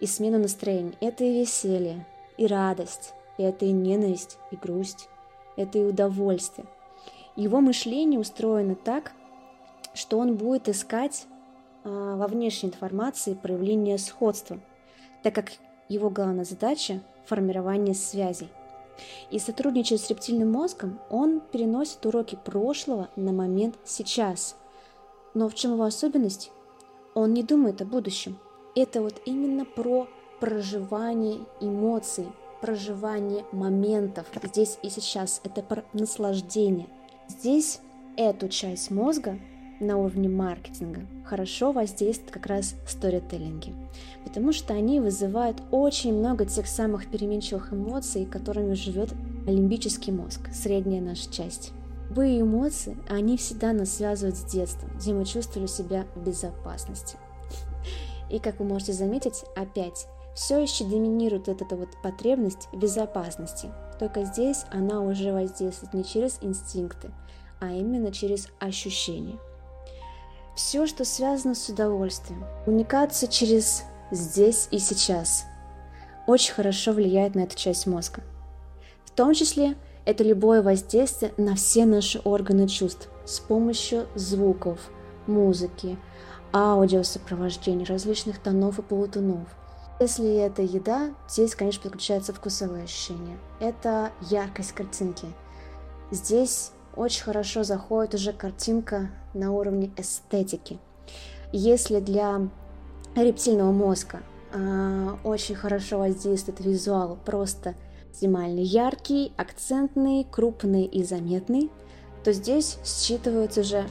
и 0.00 0.06
смену 0.06 0.38
настроения. 0.38 0.94
Это 1.00 1.24
и 1.24 1.40
веселье, 1.40 2.06
и 2.38 2.46
радость, 2.46 3.12
это 3.36 3.66
и 3.66 3.72
ненависть, 3.72 4.38
и 4.50 4.56
грусть, 4.56 5.08
это 5.56 5.78
и 5.78 5.84
удовольствие. 5.84 6.66
Его 7.36 7.60
мышление 7.60 8.18
устроено 8.18 8.74
так, 8.74 9.12
что 9.92 10.18
он 10.18 10.36
будет 10.36 10.70
искать 10.70 11.26
а, 11.84 12.16
во 12.16 12.28
внешней 12.28 12.70
информации 12.70 13.34
проявление 13.34 13.98
сходства, 13.98 14.58
так 15.22 15.34
как 15.34 15.52
его 15.90 16.08
главная 16.08 16.44
задача– 16.44 17.02
формирование 17.26 17.94
связей. 17.94 18.48
И 19.30 19.38
сотрудничая 19.38 19.98
с 19.98 20.08
рептильным 20.08 20.52
мозгом, 20.52 21.00
он 21.10 21.40
переносит 21.40 22.04
уроки 22.06 22.38
прошлого 22.42 23.08
на 23.16 23.32
момент 23.32 23.76
сейчас. 23.84 24.56
Но 25.34 25.48
в 25.48 25.54
чем 25.54 25.72
его 25.72 25.84
особенность? 25.84 26.50
Он 27.14 27.32
не 27.32 27.42
думает 27.42 27.80
о 27.82 27.84
будущем. 27.84 28.38
Это 28.74 29.02
вот 29.02 29.20
именно 29.24 29.64
про 29.64 30.08
проживание 30.40 31.40
эмоций, 31.60 32.26
проживание 32.60 33.44
моментов 33.52 34.26
здесь 34.44 34.78
и 34.82 34.90
сейчас. 34.90 35.40
Это 35.44 35.62
про 35.62 35.84
наслаждение. 35.92 36.88
Здесь 37.28 37.80
эту 38.16 38.48
часть 38.48 38.90
мозга 38.90 39.38
на 39.82 39.98
уровне 39.98 40.28
маркетинга 40.28 41.02
хорошо 41.24 41.72
воздействуют 41.72 42.30
как 42.30 42.46
раз 42.46 42.74
сторителлинги, 42.86 43.74
потому 44.24 44.52
что 44.52 44.74
они 44.74 45.00
вызывают 45.00 45.62
очень 45.70 46.14
много 46.14 46.44
тех 46.44 46.66
самых 46.66 47.08
переменчивых 47.10 47.72
эмоций, 47.72 48.24
которыми 48.24 48.74
живет 48.74 49.12
лимбический 49.46 50.12
мозг, 50.12 50.40
средняя 50.52 51.00
наша 51.00 51.30
часть. 51.30 51.72
Любые 52.08 52.42
эмоции, 52.42 52.96
они 53.08 53.36
всегда 53.38 53.72
нас 53.72 53.96
связывают 53.96 54.36
с 54.36 54.44
детством, 54.44 54.90
где 54.96 55.14
мы 55.14 55.24
чувствовали 55.24 55.66
себя 55.66 56.04
в 56.14 56.22
безопасности. 56.22 57.16
И 58.30 58.38
как 58.38 58.60
вы 58.60 58.66
можете 58.66 58.92
заметить, 58.92 59.44
опять, 59.56 60.06
все 60.34 60.58
еще 60.58 60.84
доминирует 60.84 61.48
вот 61.48 61.62
эта 61.62 61.74
вот 61.74 61.88
потребность 62.02 62.68
безопасности. 62.72 63.70
Только 63.98 64.24
здесь 64.24 64.64
она 64.70 65.00
уже 65.00 65.32
воздействует 65.32 65.94
не 65.94 66.04
через 66.04 66.38
инстинкты, 66.42 67.10
а 67.60 67.72
именно 67.72 68.12
через 68.12 68.48
ощущения– 68.60 69.38
все, 70.54 70.86
что 70.86 71.04
связано 71.04 71.54
с 71.54 71.68
удовольствием. 71.68 72.44
Коммуникация 72.64 73.28
через 73.28 73.84
здесь 74.10 74.68
и 74.70 74.78
сейчас 74.78 75.44
очень 76.26 76.54
хорошо 76.54 76.92
влияет 76.92 77.34
на 77.34 77.40
эту 77.40 77.56
часть 77.56 77.86
мозга. 77.86 78.22
В 79.04 79.10
том 79.10 79.34
числе 79.34 79.76
это 80.04 80.24
любое 80.24 80.62
воздействие 80.62 81.32
на 81.36 81.54
все 81.54 81.84
наши 81.84 82.20
органы 82.20 82.68
чувств 82.68 83.08
с 83.24 83.40
помощью 83.40 84.06
звуков, 84.14 84.78
музыки, 85.26 85.96
аудиосопровождения, 86.52 87.86
различных 87.86 88.38
тонов 88.38 88.78
и 88.78 88.82
полутонов. 88.82 89.46
Если 90.00 90.34
это 90.36 90.62
еда, 90.62 91.14
здесь, 91.28 91.54
конечно, 91.54 91.82
подключаются 91.82 92.32
вкусовые 92.32 92.84
ощущения. 92.84 93.38
Это 93.60 94.10
яркость 94.22 94.72
картинки. 94.72 95.26
Здесь 96.10 96.72
очень 96.96 97.22
хорошо 97.22 97.64
заходит 97.64 98.14
уже 98.14 98.32
картинка 98.32 99.10
на 99.34 99.52
уровне 99.52 99.90
эстетики. 99.96 100.78
Если 101.52 102.00
для 102.00 102.48
рептильного 103.16 103.72
мозга 103.72 104.20
э, 104.52 105.16
очень 105.24 105.54
хорошо 105.54 105.98
воздействует 105.98 106.60
визуал, 106.60 107.18
просто 107.24 107.74
максимально 108.08 108.60
яркий, 108.60 109.32
акцентный, 109.36 110.26
крупный 110.30 110.84
и 110.84 111.02
заметный, 111.02 111.70
то 112.24 112.32
здесь 112.32 112.78
считывается 112.84 113.60
уже 113.60 113.86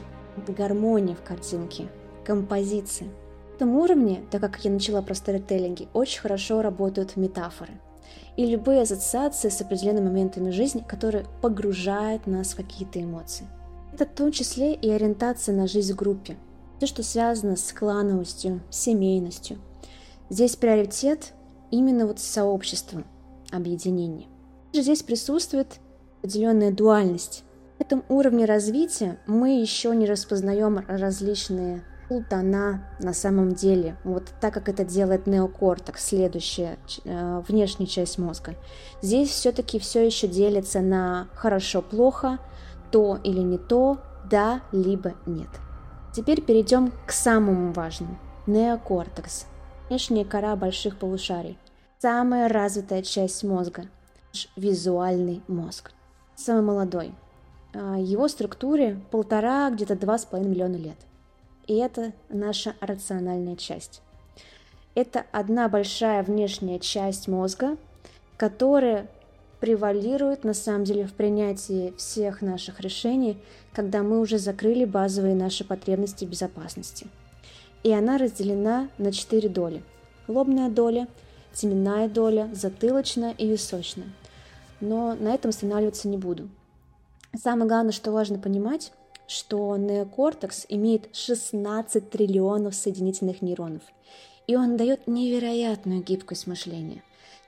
гармония 0.48 1.14
в 1.14 1.22
картинке, 1.22 1.88
композиция. 2.24 3.08
На 3.08 3.56
этом 3.56 3.76
уровне, 3.76 4.24
так 4.30 4.40
как 4.40 4.64
я 4.64 4.70
начала 4.70 5.02
про 5.02 5.14
сторителлинги, 5.14 5.88
очень 5.92 6.20
хорошо 6.20 6.62
работают 6.62 7.16
метафоры– 7.16 7.72
и 8.36 8.46
любые 8.46 8.82
ассоциации 8.82 9.48
с 9.48 9.60
определенными 9.60 10.06
моментами 10.06 10.50
жизни, 10.50 10.84
которые 10.86 11.26
погружают 11.40 12.26
нас 12.26 12.52
в 12.52 12.56
какие-то 12.56 13.02
эмоции. 13.02 13.46
Это 13.92 14.06
в 14.06 14.14
том 14.14 14.32
числе 14.32 14.74
и 14.74 14.90
ориентация 14.90 15.54
на 15.54 15.66
жизнь 15.66 15.92
в 15.92 15.96
группе, 15.96 16.36
все, 16.78 16.86
что 16.86 17.02
связано 17.02 17.56
с 17.56 17.72
клановостью, 17.72 18.62
семейностью. 18.70 19.58
Здесь 20.30 20.56
приоритет 20.56 21.34
именно 21.70 22.06
вот 22.06 22.18
сообщества, 22.18 23.04
объединения. 23.50 24.26
Здесь 24.72 25.02
присутствует 25.02 25.78
определенная 26.18 26.72
дуальность. 26.72 27.44
На 27.78 27.84
этом 27.84 28.04
уровне 28.08 28.46
развития 28.46 29.18
мы 29.26 29.60
еще 29.60 29.94
не 29.94 30.06
распознаем 30.06 30.82
различные 30.88 31.82
полтона 32.12 32.84
на 32.98 33.14
самом 33.14 33.54
деле, 33.54 33.96
вот 34.04 34.24
так 34.40 34.52
как 34.52 34.68
это 34.68 34.84
делает 34.84 35.26
неокортекс, 35.26 36.08
следующая 36.08 36.78
э, 37.04 37.42
внешняя 37.48 37.86
часть 37.86 38.18
мозга. 38.18 38.54
Здесь 39.00 39.30
все-таки 39.30 39.78
все 39.78 40.04
еще 40.04 40.28
делится 40.28 40.80
на 40.80 41.28
хорошо-плохо, 41.34 42.38
то 42.90 43.18
или 43.24 43.40
не 43.40 43.56
то, 43.56 43.98
да, 44.30 44.60
либо 44.72 45.14
нет. 45.24 45.48
Теперь 46.14 46.42
перейдем 46.42 46.92
к 47.06 47.12
самому 47.12 47.72
важному. 47.72 48.18
Неокортекс. 48.46 49.46
Внешняя 49.88 50.26
кора 50.26 50.54
больших 50.56 50.98
полушарий. 50.98 51.58
Самая 51.98 52.48
развитая 52.48 53.02
часть 53.02 53.42
мозга. 53.42 53.84
Визуальный 54.56 55.42
мозг. 55.48 55.92
Самый 56.34 56.62
молодой. 56.62 57.14
А, 57.74 57.96
его 57.96 58.28
структуре 58.28 59.00
полтора, 59.10 59.70
где-то 59.70 59.96
два 59.96 60.18
с 60.18 60.26
половиной 60.26 60.50
миллиона 60.50 60.76
лет– 60.76 60.96
и 61.66 61.74
это 61.74 62.12
наша 62.28 62.74
рациональная 62.80 63.56
часть. 63.56 64.02
Это 64.94 65.24
одна 65.32 65.68
большая 65.68 66.22
внешняя 66.22 66.78
часть 66.78 67.28
мозга, 67.28 67.76
которая 68.36 69.08
превалирует 69.60 70.42
на 70.42 70.54
самом 70.54 70.84
деле 70.84 71.06
в 71.06 71.12
принятии 71.12 71.94
всех 71.96 72.42
наших 72.42 72.80
решений, 72.80 73.38
когда 73.72 74.02
мы 74.02 74.20
уже 74.20 74.38
закрыли 74.38 74.84
базовые 74.84 75.36
наши 75.36 75.64
потребности 75.64 76.24
безопасности. 76.24 77.06
И 77.84 77.92
она 77.92 78.18
разделена 78.18 78.88
на 78.98 79.12
четыре 79.12 79.48
доли. 79.48 79.82
Лобная 80.26 80.68
доля, 80.68 81.06
теменная 81.52 82.08
доля, 82.08 82.50
затылочная 82.52 83.32
и 83.38 83.46
височная. 83.46 84.08
Но 84.80 85.14
на 85.14 85.32
этом 85.32 85.50
останавливаться 85.50 86.08
не 86.08 86.18
буду. 86.18 86.48
Самое 87.40 87.68
главное, 87.68 87.92
что 87.92 88.10
важно 88.10 88.38
понимать, 88.38 88.92
что 89.32 89.76
неокортекс 89.76 90.66
имеет 90.68 91.14
16 91.16 92.10
триллионов 92.10 92.74
соединительных 92.74 93.40
нейронов, 93.40 93.82
и 94.46 94.56
он 94.56 94.76
дает 94.76 95.06
невероятную 95.06 96.02
гибкость 96.02 96.46
мышления, 96.46 97.02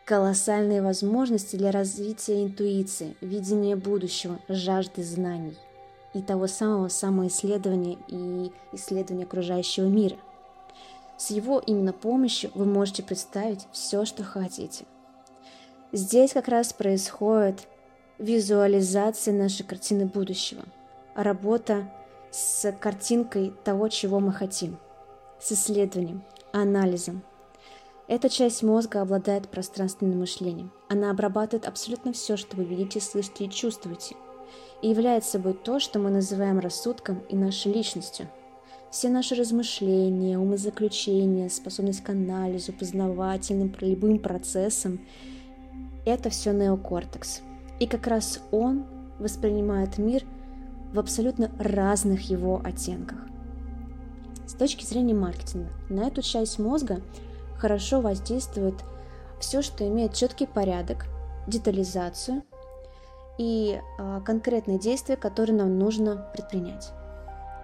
колоссальные 0.06 0.80
возможности 0.80 1.56
для 1.56 1.70
развития 1.70 2.44
интуиции, 2.44 3.16
видения 3.20 3.76
будущего, 3.76 4.38
жажды 4.48 5.02
знаний 5.02 5.56
и 6.14 6.22
того 6.22 6.46
самого 6.46 6.88
самоисследования 6.88 7.98
и 8.08 8.50
исследования 8.72 9.24
окружающего 9.24 9.86
мира. 9.86 10.16
С 11.18 11.30
его 11.30 11.58
именно 11.58 11.92
помощью 11.92 12.50
вы 12.54 12.64
можете 12.64 13.02
представить 13.02 13.66
все, 13.72 14.04
что 14.04 14.22
хотите. 14.24 14.86
Здесь 15.92 16.32
как 16.32 16.48
раз 16.48 16.72
происходит 16.72 17.68
визуализация 18.18 19.34
нашей 19.34 19.64
картины 19.64 20.06
будущего– 20.06 20.62
работа 21.14 21.90
с 22.30 22.72
картинкой 22.72 23.52
того, 23.62 23.88
чего 23.88 24.20
мы 24.20 24.32
хотим, 24.32 24.76
с 25.40 25.52
исследованием, 25.52 26.24
анализом. 26.52 27.22
Эта 28.06 28.28
часть 28.28 28.62
мозга 28.62 29.00
обладает 29.00 29.48
пространственным 29.48 30.20
мышлением. 30.20 30.72
Она 30.88 31.10
обрабатывает 31.10 31.66
абсолютно 31.66 32.12
все, 32.12 32.36
что 32.36 32.56
вы 32.56 32.64
видите, 32.64 33.00
слышите 33.00 33.44
и 33.44 33.50
чувствуете, 33.50 34.16
и 34.82 34.90
является 34.90 35.32
собой 35.32 35.54
то, 35.54 35.78
что 35.78 35.98
мы 35.98 36.10
называем 36.10 36.58
рассудком 36.58 37.20
и 37.30 37.36
нашей 37.36 37.72
личностью. 37.72 38.28
Все 38.90 39.08
наши 39.08 39.34
размышления, 39.34 40.38
умозаключения, 40.38 41.48
способность 41.48 42.02
к 42.02 42.10
анализу, 42.10 42.72
познавательным, 42.72 43.74
любым 43.80 44.18
процессам– 44.18 45.00
это 46.06 46.30
все 46.30 46.52
неокортекс. 46.52 47.40
И 47.80 47.86
как 47.86 48.06
раз 48.06 48.40
он 48.50 48.84
воспринимает 49.18 49.98
мир– 49.98 50.24
в 50.94 50.98
абсолютно 50.98 51.50
разных 51.58 52.30
его 52.30 52.62
оттенках. 52.64 53.18
С 54.46 54.54
точки 54.54 54.84
зрения 54.84 55.14
маркетинга, 55.14 55.70
на 55.88 56.06
эту 56.06 56.22
часть 56.22 56.58
мозга 56.58 57.00
хорошо 57.58 58.00
воздействует 58.00 58.76
все, 59.40 59.60
что 59.60 59.86
имеет 59.86 60.14
четкий 60.14 60.46
порядок, 60.46 61.06
детализацию 61.48 62.44
и 63.38 63.80
э, 63.98 64.20
конкретные 64.24 64.78
действия, 64.78 65.16
которые 65.16 65.56
нам 65.56 65.78
нужно 65.78 66.30
предпринять. 66.32 66.92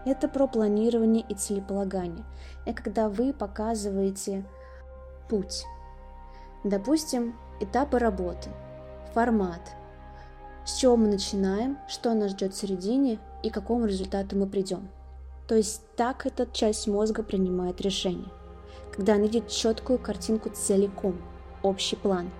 Это 0.05 0.29
про 0.29 0.49
планирование 0.49 1.25
и 1.29 1.35
целеполагание. 1.35 2.25
Это 2.67 2.83
когда 2.83 3.09
вы 3.09 3.33
показываете 3.33 4.45
путь. 5.29 5.65
Допустим, 6.65 7.37
этапы 7.61 7.99
работы, 7.99 8.51
формат, 9.15 9.61
с 10.71 10.79
чего 10.79 10.97
мы 10.97 11.09
начинаем, 11.09 11.79
что 11.89 12.15
нас 12.15 12.31
ждет 12.31 12.55
в 12.55 12.57
середине 12.57 13.19
и 13.43 13.51
к 13.51 13.55
какому 13.55 13.87
результату 13.87 14.37
мы 14.37 14.47
придем. 14.47 14.89
То 15.49 15.57
есть 15.57 15.83
так 15.97 16.27
эта 16.27 16.47
часть 16.47 16.87
мозга 16.87 17.23
принимает 17.23 17.81
решение, 17.81 18.29
когда 18.93 19.15
она 19.15 19.25
видит 19.25 19.49
четкую 19.49 19.99
картинку 19.99 20.49
целиком, 20.51 21.21
общий 21.63 21.97
план. 21.97 22.31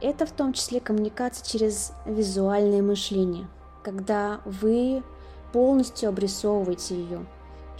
Это 0.00 0.26
в 0.26 0.32
том 0.32 0.52
числе 0.52 0.80
коммуникация 0.80 1.44
через 1.44 1.92
визуальное 2.06 2.82
мышление, 2.82 3.48
когда 3.82 4.40
вы 4.44 5.02
полностью 5.52 6.08
обрисовываете 6.08 6.94
ее 6.94 7.26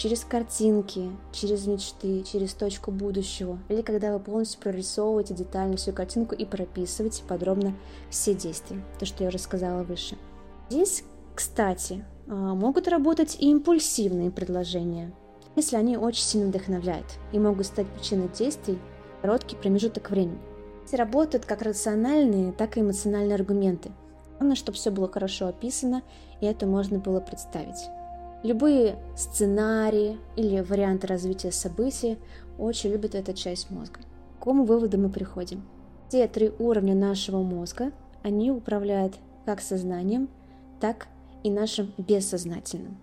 через 0.03 0.25
картинки, 0.25 1.12
через 1.31 1.65
мечты, 1.69 2.25
через 2.25 2.55
точку 2.55 2.91
будущего, 2.91 3.61
или 3.69 3.83
когда 3.83 4.12
вы 4.12 4.19
полностью 4.19 4.61
прорисовываете 4.61 5.33
детально 5.33 5.77
всю 5.77 5.93
картинку 5.93 6.35
и 6.35 6.45
прописываете 6.45 7.23
подробно 7.23 7.73
все 8.11 8.35
действия, 8.35 8.83
то, 8.99 9.07
что 9.07 9.23
я 9.23 9.29
уже 9.29 9.38
сказала 9.38 9.85
выше. 9.85 10.19
Здесь, 10.69 11.05
кстати, 11.37 12.05
а, 12.27 12.33
могут 12.33 12.88
работать 12.88 13.37
и 13.38 13.49
импульсивные 13.49 14.33
предложения, 14.33 15.15
если 15.55 15.77
они 15.77 15.97
очень 15.97 16.25
сильно 16.25 16.49
вдохновляют 16.49 17.07
и 17.31 17.38
могут 17.38 17.67
стать 17.67 17.87
причиной 17.87 18.29
действий 18.37 18.81
в 19.19 19.23
короткий 19.23 19.55
промежуток 19.55 20.11
времени. 20.11 20.41
Эти 20.85 20.97
работают 20.97 21.45
как 21.45 21.62
рациональные, 21.62 22.51
так 22.51 22.77
и 22.77 22.81
эмоциональные 22.81 23.37
аргументы. 23.37 23.93
Главное, 24.41 24.57
чтобы 24.57 24.77
все 24.79 24.91
было 24.91 25.09
хорошо 25.09 25.47
описано, 25.47 26.03
и 26.41 26.47
это 26.47 26.67
можно 26.67 26.99
было 26.99 27.21
представить. 27.21 27.79
Любые 28.43 28.99
сценарии 29.17 30.19
или 30.37 30.61
варианты 30.61 31.07
развития 31.07 31.53
событий 31.53 32.19
очень 32.59 32.91
любят 32.91 33.15
эту 33.15 33.33
часть 33.35 33.71
мозга. 33.71 34.01
К 34.01 34.39
какому 34.39 34.65
выводу 34.65 34.99
мы 34.99 35.11
приходим? 35.11 35.63
Все 36.09 36.27
три 36.27 36.53
уровня 36.59 36.95
нашего 36.95 37.43
мозга, 37.43 37.93
они 38.23 38.51
управляют 38.51 39.15
как 39.47 39.61
сознанием, 39.61 40.29
так 40.81 41.07
и 41.45 41.51
нашим 41.51 41.93
бессознательным. 41.97 42.99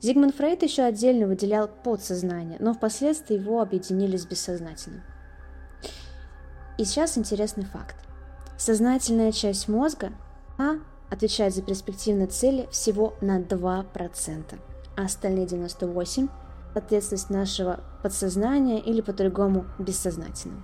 Зигмунд 0.00 0.34
Фрейд 0.34 0.62
еще 0.62 0.82
отдельно 0.82 1.26
выделял 1.26 1.68
подсознание, 1.68 2.58
но 2.60 2.74
впоследствии 2.74 3.36
его 3.36 3.60
объединили 3.60 4.16
с 4.16 4.26
бессознательным. 4.26 5.02
И 6.76 6.84
сейчас 6.84 7.16
интересный 7.16 7.64
факт. 7.64 7.96
Сознательная 8.58 9.32
часть 9.32 9.68
мозга 9.68 10.12
а 10.58 10.74
отвечает 11.14 11.54
за 11.54 11.62
перспективные 11.62 12.26
цели 12.26 12.68
всего 12.70 13.14
на 13.20 13.40
2%, 13.40 14.58
а 14.96 15.02
остальные 15.02 15.46
98%– 15.46 16.28
ответственность 16.74 17.30
нашего 17.30 17.80
подсознания 18.02 18.80
или 18.80 19.00
по-другому 19.00 19.64
бессознательного. 19.78 20.62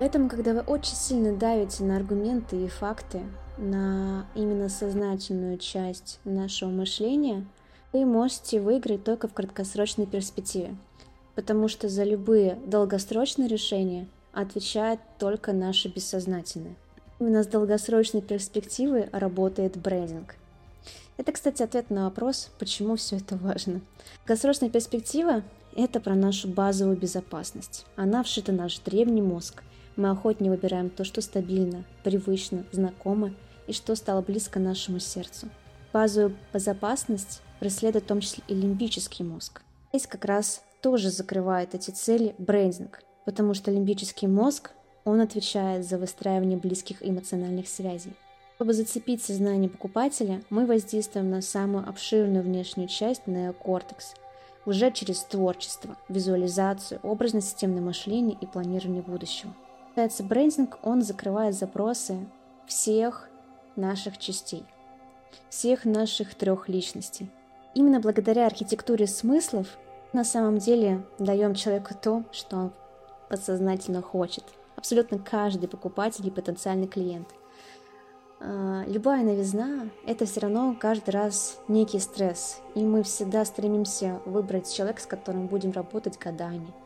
Поэтому, 0.00 0.28
когда 0.28 0.54
вы 0.54 0.60
очень 0.60 0.96
сильно 0.96 1.36
давите 1.36 1.84
на 1.84 1.96
аргументы 1.96 2.56
и 2.64 2.68
факты, 2.68 3.22
на 3.58 4.26
именно 4.34 4.68
сознательную 4.68 5.58
часть 5.58 6.18
нашего 6.24 6.70
мышления, 6.70 7.46
вы 7.92 8.04
можете 8.04 8.60
выиграть 8.60 9.04
только 9.04 9.28
в 9.28 9.34
краткосрочной 9.34 10.06
перспективе, 10.06 10.76
потому 11.34 11.68
что 11.68 11.88
за 11.88 12.02
любые 12.04 12.58
долгосрочные 12.66 13.46
решения 13.46 14.08
отвечает 14.32 14.98
только 15.18 15.52
наше 15.52 15.88
бессознательное. 15.88 16.74
Именно 17.22 17.44
с 17.44 17.46
долгосрочной 17.46 18.20
перспективы 18.20 19.08
работает 19.12 19.76
брендинг. 19.76 20.34
Это, 21.16 21.30
кстати, 21.30 21.62
ответ 21.62 21.88
на 21.88 22.06
вопрос, 22.06 22.50
почему 22.58 22.96
все 22.96 23.18
это 23.18 23.36
важно. 23.36 23.80
Долгосрочная 24.26 24.70
перспектива– 24.70 25.44
это 25.76 26.00
про 26.00 26.16
нашу 26.16 26.48
базовую 26.48 26.96
безопасность. 26.96 27.86
Она 27.94 28.24
вшита 28.24 28.50
в 28.50 28.56
наш 28.56 28.80
древний 28.80 29.22
мозг– 29.22 29.62
мы 29.94 30.10
охотнее 30.10 30.50
выбираем 30.50 30.90
то, 30.90 31.04
что 31.04 31.20
стабильно, 31.20 31.84
привычно, 32.02 32.64
знакомо 32.72 33.32
и 33.68 33.72
что 33.72 33.94
стало 33.94 34.20
близко 34.22 34.58
нашему 34.58 34.98
сердцу. 34.98 35.48
Базовую 35.92 36.36
безопасность 36.52 37.40
преследует 37.60 38.04
в 38.04 38.08
том 38.08 38.20
числе 38.20 38.42
и 38.48 38.54
лимбический 38.54 39.24
мозг. 39.24 39.62
Здесь 39.92 40.08
как 40.08 40.24
раз 40.24 40.62
тоже 40.80 41.10
закрывает 41.10 41.76
эти 41.76 41.92
цели 41.92 42.34
брендинг, 42.38 43.02
потому 43.24 43.54
что 43.54 43.70
лимбический 43.70 44.26
мозг, 44.26 44.72
он 45.04 45.20
отвечает 45.20 45.84
за 45.84 45.98
выстраивание 45.98 46.58
близких 46.58 46.98
эмоциональных 47.00 47.68
связей. 47.68 48.14
Чтобы 48.56 48.74
зацепить 48.74 49.22
сознание 49.22 49.68
покупателя, 49.68 50.42
мы 50.50 50.66
воздействуем 50.66 51.30
на 51.30 51.42
самую 51.42 51.88
обширную 51.88 52.44
внешнюю 52.44 52.88
часть 52.88 53.26
неокортекс, 53.26 54.14
уже 54.64 54.92
через 54.92 55.24
творчество, 55.24 55.96
визуализацию, 56.08 57.00
образно-системное 57.02 57.82
мышление 57.82 58.38
и 58.40 58.46
планирование 58.46 59.02
будущего. 59.02 59.52
Кстати, 59.88 60.22
брендинг, 60.22 60.78
он 60.82 61.02
закрывает 61.02 61.56
запросы 61.56 62.18
всех 62.66 63.28
наших 63.74 64.18
частей, 64.18 64.64
всех 65.48 65.84
наших 65.84 66.34
трех 66.34 66.68
личностей. 66.68 67.28
Именно 67.74 68.00
благодаря 68.00 68.46
архитектуре 68.46 69.06
смыслов 69.06 69.78
на 70.12 70.24
самом 70.24 70.58
деле 70.58 71.04
даем 71.18 71.54
человеку 71.54 71.94
то, 72.00 72.22
что 72.30 72.56
он 72.56 72.72
подсознательно 73.28 74.02
хочет. 74.02 74.44
Абсолютно 74.82 75.18
каждый 75.18 75.68
покупатель 75.68 76.26
и 76.26 76.30
потенциальный 76.30 76.88
клиент. 76.88 77.28
А, 78.40 78.84
любая 78.86 79.24
новизна– 79.24 79.88
это 80.06 80.26
все 80.26 80.40
равно 80.40 80.76
каждый 80.78 81.10
раз 81.10 81.60
некий 81.68 82.00
стресс, 82.00 82.60
и 82.74 82.84
мы 82.84 83.02
всегда 83.02 83.44
стремимся 83.44 84.20
выбрать 84.26 84.70
человека, 84.70 85.00
с 85.00 85.06
которым 85.06 85.46
будем 85.46 85.70
работать 85.70 86.18
годами– 86.18 86.74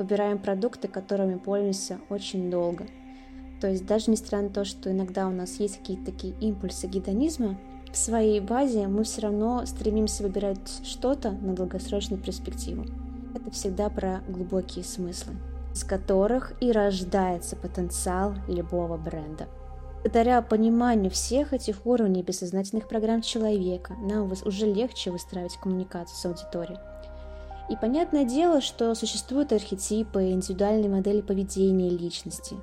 выбираем 0.00 0.38
продукты, 0.38 0.88
которыми 0.88 1.36
пользуемся 1.36 2.00
очень 2.08 2.50
долго. 2.50 2.86
То 3.60 3.68
есть 3.68 3.84
даже 3.84 4.10
несмотря 4.10 4.40
на 4.40 4.48
то, 4.48 4.64
что 4.64 4.90
иногда 4.90 5.28
у 5.28 5.30
нас 5.30 5.60
есть 5.60 5.78
какие-то 5.78 6.06
такие 6.06 6.34
импульсы 6.40 6.86
гедонизма, 6.86 7.58
в 7.92 7.96
своей 7.96 8.40
базе 8.40 8.86
мы 8.86 9.04
все 9.04 9.22
равно 9.22 9.66
стремимся 9.66 10.22
выбирать 10.22 10.80
что-то 10.84 11.32
на 11.32 11.54
долгосрочную 11.54 12.22
перспективу. 12.22 12.86
Это 13.34 13.50
всегда 13.50 13.90
про 13.90 14.22
глубокие 14.26 14.84
смыслы, 14.84 15.34
из 15.74 15.84
которых 15.84 16.52
и 16.60 16.72
рождается 16.72 17.56
потенциал 17.56 18.34
любого 18.48 18.96
бренда. 18.96 19.48
Благодаря 20.02 20.40
пониманию 20.40 21.10
всех 21.10 21.52
этих 21.52 21.84
уровней 21.84 22.22
бессознательных 22.22 22.88
программ 22.88 23.20
человека, 23.20 23.94
нам 24.00 24.32
уже 24.44 24.66
легче 24.66 25.10
выстраивать 25.10 25.58
коммуникацию 25.58 26.16
с 26.16 26.24
аудиторией. 26.24 26.78
И 27.68 27.76
понятное 27.76 28.24
дело, 28.24 28.62
что 28.62 28.94
существуют 28.94 29.52
архетипы, 29.52 30.30
индивидуальные 30.30 30.88
модели 30.88 31.20
поведения 31.20 31.90
личности. 31.90 32.56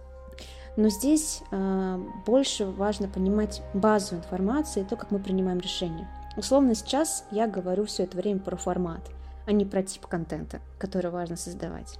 Но 0.76 0.90
здесь 0.90 1.42
э, 1.52 2.00
больше 2.26 2.66
важно 2.66 3.08
понимать 3.08 3.62
базу 3.74 4.16
информации 4.16 4.82
и 4.82 4.86
то, 4.86 4.96
как 4.96 5.12
мы 5.12 5.20
принимаем 5.20 5.60
решения. 5.60 6.10
Условно 6.38 6.76
сейчас 6.76 7.24
я 7.32 7.48
говорю 7.48 7.86
все 7.86 8.04
это 8.04 8.18
время 8.18 8.40
про 8.40 8.58
формат, 8.58 9.02
а 9.46 9.52
не 9.52 9.66
про 9.66 9.82
тип 9.82 10.08
контента, 10.08 10.60
который 10.78 11.10
важно 11.10 11.36
создавать. 11.36 12.00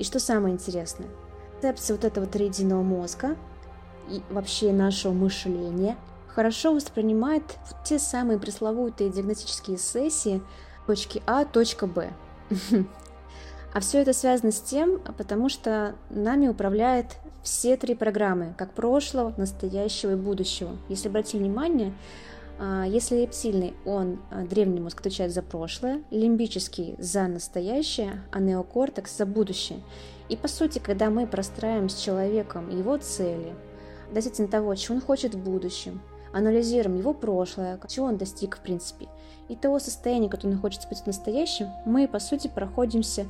И 0.00 0.02
что 0.02 0.18
самое 0.18 0.54
интересное, 0.54 1.08
концепция 1.52 1.94
вот 1.94 2.06
этого 2.06 2.26
триединого 2.26 2.82
мозга 2.82 3.36
и 4.08 4.22
вообще 4.30 4.72
нашего 4.72 5.12
мышления 5.12 5.94
хорошо 6.26 6.72
воспринимает 6.72 7.42
те 7.84 7.98
самые 7.98 8.38
пресловутые 8.38 9.10
диагностические 9.10 9.76
сессии, 9.76 10.42
точки 10.86 11.22
А, 11.26 11.44
точка 11.44 11.86
Б. 11.86 12.12
А 13.72 13.78
все 13.78 13.98
это 13.98 14.12
связано 14.12 14.50
с 14.50 14.60
тем, 14.60 14.98
потому 15.16 15.48
что 15.48 15.94
нами 16.08 16.48
управляет 16.48 17.18
все 17.44 17.76
три 17.76 17.94
программы, 17.94 18.52
как 18.58 18.72
прошлого, 18.72 19.32
настоящего 19.36 20.12
и 20.12 20.16
будущего. 20.16 20.76
Если 20.88 21.06
обратить 21.08 21.34
внимание, 21.34 21.92
если 22.86 23.16
рептильный, 23.16 23.74
он, 23.86 24.20
а, 24.30 24.42
древний 24.42 24.80
мозг, 24.80 25.00
отвечает 25.00 25.32
за 25.32 25.40
прошлое, 25.40 26.02
лимбический 26.10 26.94
за 26.98 27.26
настоящее, 27.26 28.22
а 28.30 28.38
неокортекс 28.38 29.16
за 29.16 29.24
будущее. 29.24 29.80
И 30.28 30.36
по 30.36 30.46
сути, 30.46 30.78
когда 30.78 31.08
мы 31.08 31.26
простраиваем 31.26 31.88
с 31.88 31.96
человеком 31.96 32.68
его 32.68 32.98
цели, 32.98 33.54
относительно 34.08 34.48
того, 34.48 34.74
чего 34.74 34.96
он 34.96 35.00
хочет 35.00 35.34
в 35.34 35.42
будущем, 35.42 36.02
анализируем 36.34 36.98
его 36.98 37.14
прошлое, 37.14 37.80
чего 37.88 38.06
он 38.06 38.18
достиг 38.18 38.58
в 38.58 38.60
принципе, 38.60 39.08
и 39.48 39.56
того 39.56 39.78
состояния, 39.78 40.28
которое 40.28 40.54
он 40.54 40.60
хочет 40.60 40.86
быть 40.88 40.98
в 40.98 41.06
настоящем, 41.06 41.68
мы, 41.86 42.06
по 42.06 42.18
сути, 42.18 42.48
проходимся 42.48 43.26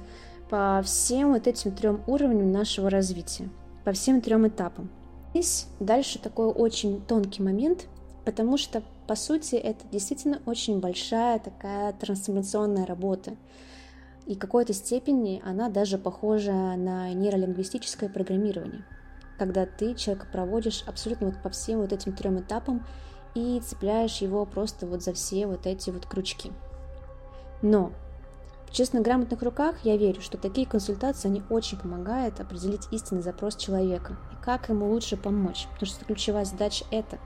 по 0.51 0.83
всем 0.85 1.33
вот 1.33 1.47
этим 1.47 1.71
трем 1.71 2.03
уровням 2.09 2.51
нашего 2.51 2.91
развития, 2.91 3.49
по 3.85 3.93
всем 3.93 4.21
трем 4.21 4.49
этапам. 4.49 4.91
Здесь 5.31 5.69
дальше 5.79 6.19
такой 6.19 6.49
очень 6.49 7.01
тонкий 7.03 7.43
момент, 7.43 7.87
потому 8.31 8.57
что, 8.57 8.83
по 9.07 9.15
сути, 9.15 9.57
это 9.57 9.87
действительно 9.91 10.41
очень 10.47 10.81
большая 10.81 11.39
такая 11.39 11.93
трансформационная 11.93 12.87
работа. 12.87 13.37
И 14.27 14.37
в 14.37 14.39
какой-то 14.39 14.73
степени 14.73 15.43
она 15.45 15.69
даже 15.69 15.99
похожа 15.99 16.53
на 16.53 17.13
нейролингвистическое 17.13 18.09
программирование– 18.09 18.85
когда 19.41 19.65
ты 19.65 19.95
человека 19.95 20.27
проводишь 20.31 20.85
абсолютно 20.87 21.29
вот 21.29 21.39
по 21.39 21.49
всем 21.49 21.81
вот 21.81 21.95
этим 21.95 22.13
трем 22.13 22.39
этапам 22.41 22.85
и 23.35 23.59
цепляешь 23.65 24.19
его 24.19 24.45
просто 24.45 24.87
вот 24.87 25.03
за 25.03 25.15
все 25.15 25.47
вот 25.47 25.67
эти 25.67 25.89
вот 25.89 26.05
крючки. 26.05 26.53
Но 27.63 27.91
в 28.69 28.73
честно 28.73 29.01
грамотных 29.01 29.41
руках 29.43 29.77
я 29.83 29.97
верю, 29.97 30.21
что 30.21 30.37
такие 30.37 30.67
консультации, 30.67 31.29
они 31.29 31.43
очень 31.49 31.79
помогают 31.79 32.39
определить 32.39 32.87
истинный 32.91 33.23
запрос 33.23 33.57
человека 33.57 34.19
и 34.31 34.45
как 34.45 34.69
ему 34.69 34.91
лучше 34.91 35.17
помочь, 35.17 35.67
потому 35.73 35.87
что 35.87 36.05
ключевая 36.05 36.45
задача 36.45 36.85
это. 36.91 37.19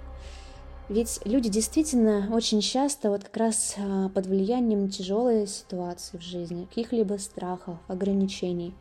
Ведь 0.90 1.20
люди 1.24 1.48
действительно 1.48 2.28
очень 2.34 2.60
часто 2.60 3.08
вот 3.08 3.24
как 3.24 3.36
раз 3.38 3.74
а, 3.78 4.10
под 4.10 4.26
влиянием 4.26 4.90
тяжелой 4.90 5.46
ситуации 5.46 6.18
в 6.18 6.22
жизни, 6.22 6.66
каких-либо 6.66 7.14
страхов, 7.14 7.78
ограничений, 7.88 8.74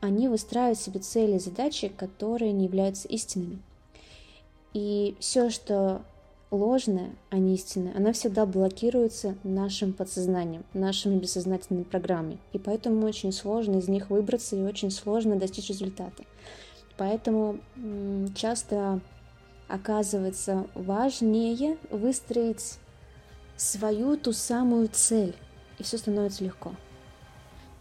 они 0.00 0.28
выстраивают 0.28 0.78
себе 0.78 1.00
цели 1.00 1.36
и 1.36 1.40
задачи, 1.40 1.88
которые 1.88 2.52
не 2.52 2.66
являются 2.66 3.08
истинными. 3.08 3.58
И 4.74 5.16
все, 5.18 5.50
что 5.50 6.02
ложное, 6.52 7.10
а 7.30 7.38
не 7.38 7.54
истинное, 7.54 7.96
она 7.96 8.12
всегда 8.12 8.46
блокируется 8.46 9.34
нашим 9.42 9.92
подсознанием, 9.92 10.64
нашими 10.72 11.18
бессознательными 11.18 11.82
программами. 11.82 12.38
И 12.52 12.58
поэтому 12.58 13.04
очень 13.06 13.32
сложно 13.32 13.78
из 13.78 13.88
них 13.88 14.10
выбраться 14.10 14.54
и 14.54 14.62
очень 14.62 14.92
сложно 14.92 15.34
достичь 15.34 15.68
результата. 15.68 16.24
Поэтому 16.96 17.58
часто 18.36 19.00
оказывается 19.70 20.66
важнее 20.74 21.78
выстроить 21.90 22.78
свою 23.56 24.16
ту 24.16 24.32
самую 24.32 24.88
цель, 24.88 25.34
и 25.78 25.82
все 25.82 25.98
становится 25.98 26.44
легко. 26.44 26.74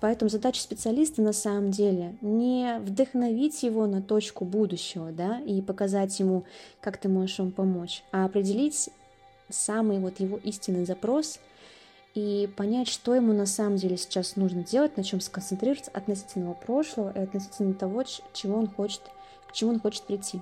Поэтому 0.02 0.30
задача 0.30 0.62
специалиста 0.62 1.22
на 1.22 1.34
самом 1.34 1.72
деле 1.72 2.16
не 2.22 2.80
вдохновить 2.80 3.64
его 3.64 3.86
на 3.86 4.02
точку 4.02 4.46
будущего, 4.46 5.12
да, 5.12 5.42
и 5.42 5.62
показать 5.62 6.18
ему, 6.20 6.46
как 6.80 6.98
ты 6.98 7.10
можешь 7.10 7.40
ему 7.40 7.52
помочь, 7.52 8.04
а 8.12 8.26
определить 8.26 8.90
самый 9.50 10.00
вот 10.00 10.20
его 10.20 10.38
истинный 10.38 10.86
запрос 10.86 11.40
и 12.16 12.50
понять, 12.56 12.88
что 12.88 13.14
ему 13.14 13.34
на 13.34 13.46
самом 13.46 13.76
деле 13.76 13.98
сейчас 13.98 14.36
нужно 14.36 14.64
делать, 14.64 14.96
на 14.96 15.04
чем 15.04 15.20
сконцентрироваться 15.20 15.92
относительно 15.92 16.54
прошлого 16.54 17.12
и 17.14 17.20
относительно 17.20 17.74
того, 17.74 18.04
чего 18.34 18.58
он 18.58 18.68
хочет, 18.68 19.02
к 19.48 19.54
чему 19.54 19.72
он 19.72 19.80
хочет 19.80 20.04
прийти. 20.04 20.42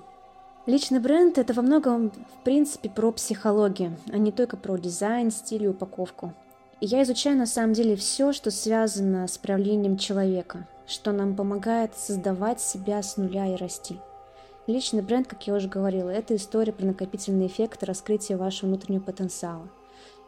Личный 0.68 1.00
бренд— 1.00 1.38
это 1.38 1.54
во 1.54 1.62
многом, 1.62 2.10
в 2.10 2.44
принципе, 2.44 2.90
про 2.90 3.10
психологию, 3.10 3.96
а 4.12 4.18
не 4.18 4.30
только 4.30 4.58
про 4.58 4.76
дизайн, 4.76 5.30
стиль 5.30 5.64
и 5.64 5.68
упаковку. 5.68 6.34
И 6.82 6.86
я 6.86 7.02
изучаю 7.04 7.38
на 7.38 7.46
самом 7.46 7.72
деле 7.72 7.96
все, 7.96 8.34
что 8.34 8.50
связано 8.50 9.26
с 9.26 9.38
проявлением 9.38 9.96
человека, 9.96 10.68
что 10.86 11.12
нам 11.12 11.34
помогает 11.34 11.96
создавать 11.96 12.60
себя 12.60 13.02
с 13.02 13.16
нуля 13.16 13.46
и 13.46 13.56
расти. 13.56 13.98
Личный 14.66 15.00
бренд, 15.00 15.26
как 15.26 15.46
я 15.46 15.54
уже 15.54 15.68
говорила, 15.68 16.10
это 16.10 16.36
история 16.36 16.74
про 16.74 16.84
накопительный 16.84 17.46
эффект 17.46 17.82
раскрытия 17.82 18.36
вашего 18.36 18.68
внутреннего 18.68 19.00
потенциала. 19.00 19.70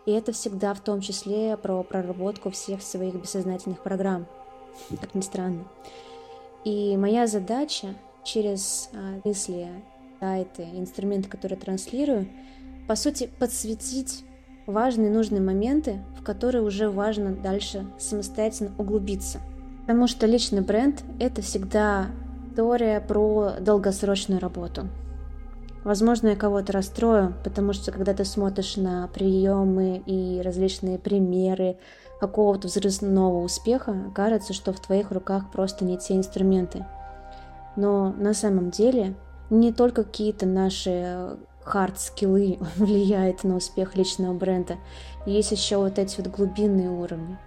И 0.07 0.11
это 0.11 0.33
всегда 0.33 0.73
в 0.73 0.81
том 0.81 1.03
числе 1.03 1.59
про 1.59 1.83
проработку 1.83 2.49
всех 2.49 2.81
своих 2.81 3.15
бессознательных 3.15 3.83
программ, 3.83 4.25
как 5.03 5.15
ни 5.15 5.21
странно. 5.21 5.67
И 6.65 6.97
моя 6.97 7.27
задача 7.27 7.89
через 8.25 8.89
а, 8.95 9.21
мысли, 9.25 9.69
сайты, 10.21 10.63
инструменты, 10.75 11.29
которые 11.29 11.59
транслирую, 11.59 12.29
по 12.87 12.95
сути, 12.95 13.31
подсветить 13.39 14.25
важные 14.67 15.11
нужные 15.11 15.41
моменты, 15.41 16.01
в 16.19 16.23
которые 16.23 16.63
уже 16.63 16.91
важно 16.91 17.35
дальше 17.35 17.87
самостоятельно 17.99 18.73
углубиться. 18.79 19.41
Потому 19.83 20.07
что 20.07 20.27
личный 20.27 20.61
бренд— 20.61 21.03
это 21.19 21.43
всегда 21.43 22.09
история 22.51 23.01
про 23.01 23.53
долгосрочную 23.61 24.41
работу. 24.41 24.89
Возможно, 25.83 26.29
я 26.29 26.37
кого-то 26.37 26.73
расстрою, 26.73 27.35
потому 27.43 27.73
что 27.73 27.91
когда 27.91 28.13
ты 28.13 28.27
смотришь 28.27 28.77
на 28.77 29.09
приемы 29.09 30.03
и 30.05 30.43
различные 30.45 30.99
примеры 30.99 31.79
какого-то 32.21 32.69
взрывного 32.69 33.43
успеха, 33.43 33.97
кажется, 34.15 34.53
что 34.53 34.75
в 34.75 34.81
твоих 34.81 35.11
руках 35.11 35.51
просто 35.51 35.87
не 35.87 35.97
те 35.97 36.17
инструменты. 36.17 36.85
Но 37.77 38.13
на 38.13 38.35
самом 38.35 38.71
деле 38.71 39.15
не 39.51 39.73
только 39.73 40.05
какие-то 40.05 40.47
наши 40.47 41.37
хард-скиллы 41.65 42.59
влияет 42.77 43.45
на 43.45 43.57
успех 43.57 43.97
личного 43.97 44.33
бренда. 44.33 44.77
Есть 45.27 45.53
еще 45.53 45.77
вот 45.77 45.99
эти 45.99 46.21
вот 46.21 46.29
глубинные 46.29 46.89
уровни. 46.89 47.39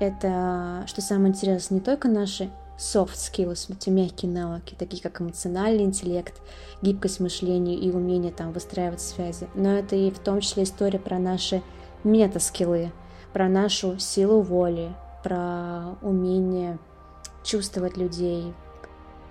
Это, 0.00 0.84
что 0.86 1.00
самое 1.00 1.28
интересное, 1.28 1.78
не 1.78 1.84
только 1.84 2.08
наши 2.08 2.50
soft 2.76 3.14
skills, 3.14 3.72
эти 3.72 3.90
мягкие 3.90 4.32
навыки, 4.32 4.74
такие 4.76 5.02
как 5.02 5.20
эмоциональный 5.20 5.84
интеллект, 5.84 6.34
гибкость 6.80 7.20
мышления 7.20 7.76
и 7.76 7.92
умение 7.92 8.32
там 8.32 8.52
выстраивать 8.52 9.00
связи, 9.00 9.46
но 9.54 9.70
это 9.70 9.94
и 9.94 10.10
в 10.10 10.18
том 10.18 10.40
числе 10.40 10.64
история 10.64 10.98
про 10.98 11.18
наши 11.18 11.62
мета-скиллы, 12.02 12.90
про 13.32 13.48
нашу 13.48 13.98
силу 14.00 14.40
воли, 14.40 14.92
про 15.22 15.96
умение 16.02 16.78
чувствовать 17.44 17.96
людей, 17.96 18.52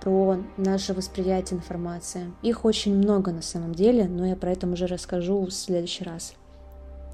про 0.02 0.38
наше 0.58 0.94
восприятие 0.94 1.60
информации. 1.60 2.34
Их 2.42 2.66
очень 2.66 2.96
много 2.96 3.32
на 3.32 3.42
самом 3.42 3.74
деле, 3.74 4.06
но 4.06 4.26
я 4.26 4.36
про 4.36 4.52
это 4.52 4.68
уже 4.68 4.88
расскажу 4.88 5.46
в 5.46 5.52
следующий 5.52 6.04
раз. 6.04 6.34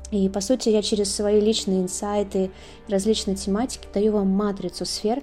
И 0.10 0.30
по 0.30 0.39
сути 0.39 0.69
я 0.69 0.82
через 0.82 1.13
свои 1.13 1.41
личные 1.41 1.82
инсайты, 1.82 2.50
различные 2.88 3.36
тематики 3.36 3.88
даю 3.93 4.13
вам 4.13 4.30
матрицу 4.30 4.86
сфер, 4.86 5.21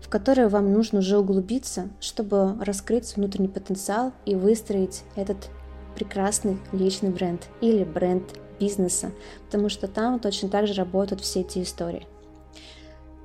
в 0.00 0.10
которые 0.10 0.48
вам 0.48 0.72
нужно 0.72 0.98
уже 0.98 1.18
углубиться, 1.18 1.88
чтобы 2.00 2.54
раскрыть 2.62 3.16
внутренний 3.16 3.48
потенциал 3.48 4.12
и 4.26 4.34
выстроить 4.34 5.02
этот 5.16 5.48
прекрасный 5.94 6.58
личный 6.72 7.08
бренд 7.08 7.48
или 7.62 7.82
бренд 7.82 8.24
бизнеса, 8.60 9.10
потому 9.46 9.70
что 9.70 9.88
там 9.88 10.20
точно 10.20 10.50
так 10.50 10.66
же 10.66 10.74
работают 10.74 11.22
все 11.22 11.40
эти 11.40 11.62
истории. 11.62 12.06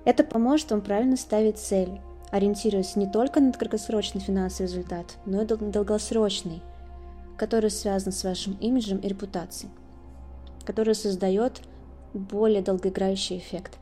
Это 0.05 0.23
поможет 0.23 0.71
вам 0.71 0.81
правильно 0.81 1.17
ставить 1.17 1.59
цель, 1.59 1.99
ориентируясь 2.31 2.95
не 2.95 3.07
только 3.07 3.39
на 3.39 3.51
краткосрочный 3.51 4.21
финансовый 4.21 4.67
результат, 4.67 5.17
но 5.25 5.41
и 5.41 5.45
долгосрочный, 5.45 6.61
который 7.37 7.69
связан 7.69 8.11
с 8.11 8.23
вашим 8.23 8.53
имиджем 8.53 8.97
и 8.99 9.07
репутацией, 9.07 9.71
который 10.65 10.95
создает 10.95 11.61
более 12.13 12.61
долгоиграющий 12.61 13.37
эффект. 13.37 13.77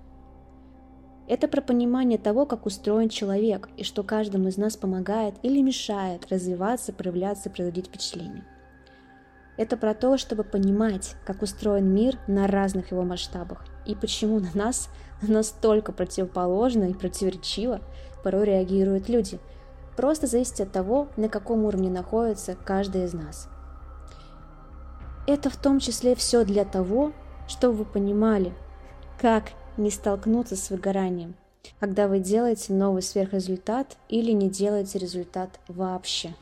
Это 1.28 1.48
про 1.48 1.62
понимание 1.62 2.18
того, 2.18 2.48
как 2.48 2.66
устроен 2.66 3.08
человек 3.08 3.70
и 3.78 3.84
что 3.84 4.02
каждому 4.02 4.48
из 4.48 4.58
нас 4.58 4.76
помогает 4.76 5.36
или 5.44 5.62
мешает 5.62 6.28
развиваться, 6.32 6.92
проявляться, 6.92 7.52
производить 7.52 7.86
впечатление. 7.86 8.46
Это 9.56 9.78
про 9.78 9.94
то, 9.94 10.18
чтобы 10.18 10.44
понимать, 10.44 11.16
как 11.26 11.44
устроен 11.44 11.94
мир 11.94 12.18
на 12.28 12.48
разных 12.48 12.92
его 12.92 13.04
масштабах 13.04 13.66
и 13.86 13.94
почему 13.94 14.40
на 14.40 14.50
нас 14.56 14.90
настолько 15.22 15.92
противоположно 15.92 16.86
и 16.86 16.94
противоречиво 16.94 17.82
порой 18.24 18.46
реагируют 18.46 19.10
люди. 19.10 19.40
Просто 19.96 20.28
зависит 20.28 20.62
от 20.62 20.72
того, 20.72 21.08
на 21.18 21.30
каком 21.30 21.66
уровне 21.66 21.90
находится 21.90 22.56
каждый 22.56 23.06
из 23.06 23.14
нас. 23.14 23.50
Это 25.28 25.50
в 25.50 25.58
том 25.58 25.80
числе 25.80 26.16
все 26.16 26.46
для 26.46 26.66
того, 26.66 27.12
чтобы 27.48 27.78
вы 27.78 27.86
понимали, 27.86 28.54
как 29.20 29.52
не 29.78 29.92
столкнуться 29.92 30.56
с 30.56 30.70
выгоранием, 30.70 31.36
когда 31.80 32.08
вы 32.08 32.20
делаете 32.20 32.74
новый 32.74 33.02
сверхрезультат 33.02 33.98
или 34.08 34.32
не 34.32 34.50
делаете 34.50 35.00
результат 35.00 35.60
вообще. 35.68 36.34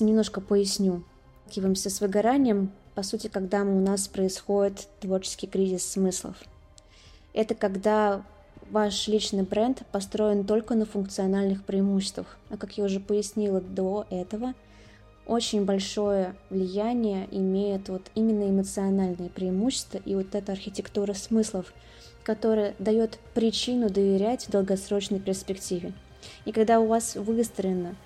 Немножко 0.00 0.40
поясню. 0.40 1.04
Сталкиваемся 1.54 1.88
с 1.88 2.00
выгоранием, 2.00 2.72
по 2.96 3.04
сути, 3.04 3.28
когда 3.28 3.62
у 3.62 3.78
нас 3.78 4.08
происходит 4.08 4.88
творческий 4.98 5.46
кризис 5.46 5.86
смыслов. 5.86 6.34
Это 7.32 7.54
когда 7.54 8.24
ваш 8.70 9.08
личный 9.08 9.42
бренд 9.42 9.82
построен 9.92 10.44
только 10.44 10.74
на 10.74 10.86
функциональных 10.86 11.64
преимуществах. 11.64 12.38
А 12.50 12.56
как 12.56 12.76
я 12.78 12.84
уже 12.84 13.00
пояснила 13.00 13.60
до 13.60 14.06
этого, 14.10 14.54
очень 15.26 15.64
большое 15.64 16.34
влияние 16.50 17.26
имеет 17.30 17.88
вот 17.88 18.02
именно 18.14 18.48
эмоциональные 18.50 19.30
преимущества 19.30 19.98
и 20.04 20.14
вот 20.14 20.34
эта 20.34 20.52
архитектура 20.52 21.14
смыслов, 21.14 21.72
которая 22.22 22.74
дает 22.78 23.18
причину 23.34 23.88
доверять 23.88 24.46
в 24.46 24.50
долгосрочной 24.50 25.20
перспективе. 25.20 25.92
И 26.44 26.52
когда 26.52 26.80
у 26.80 26.86
вас 26.86 27.16
выстроена 27.16 27.96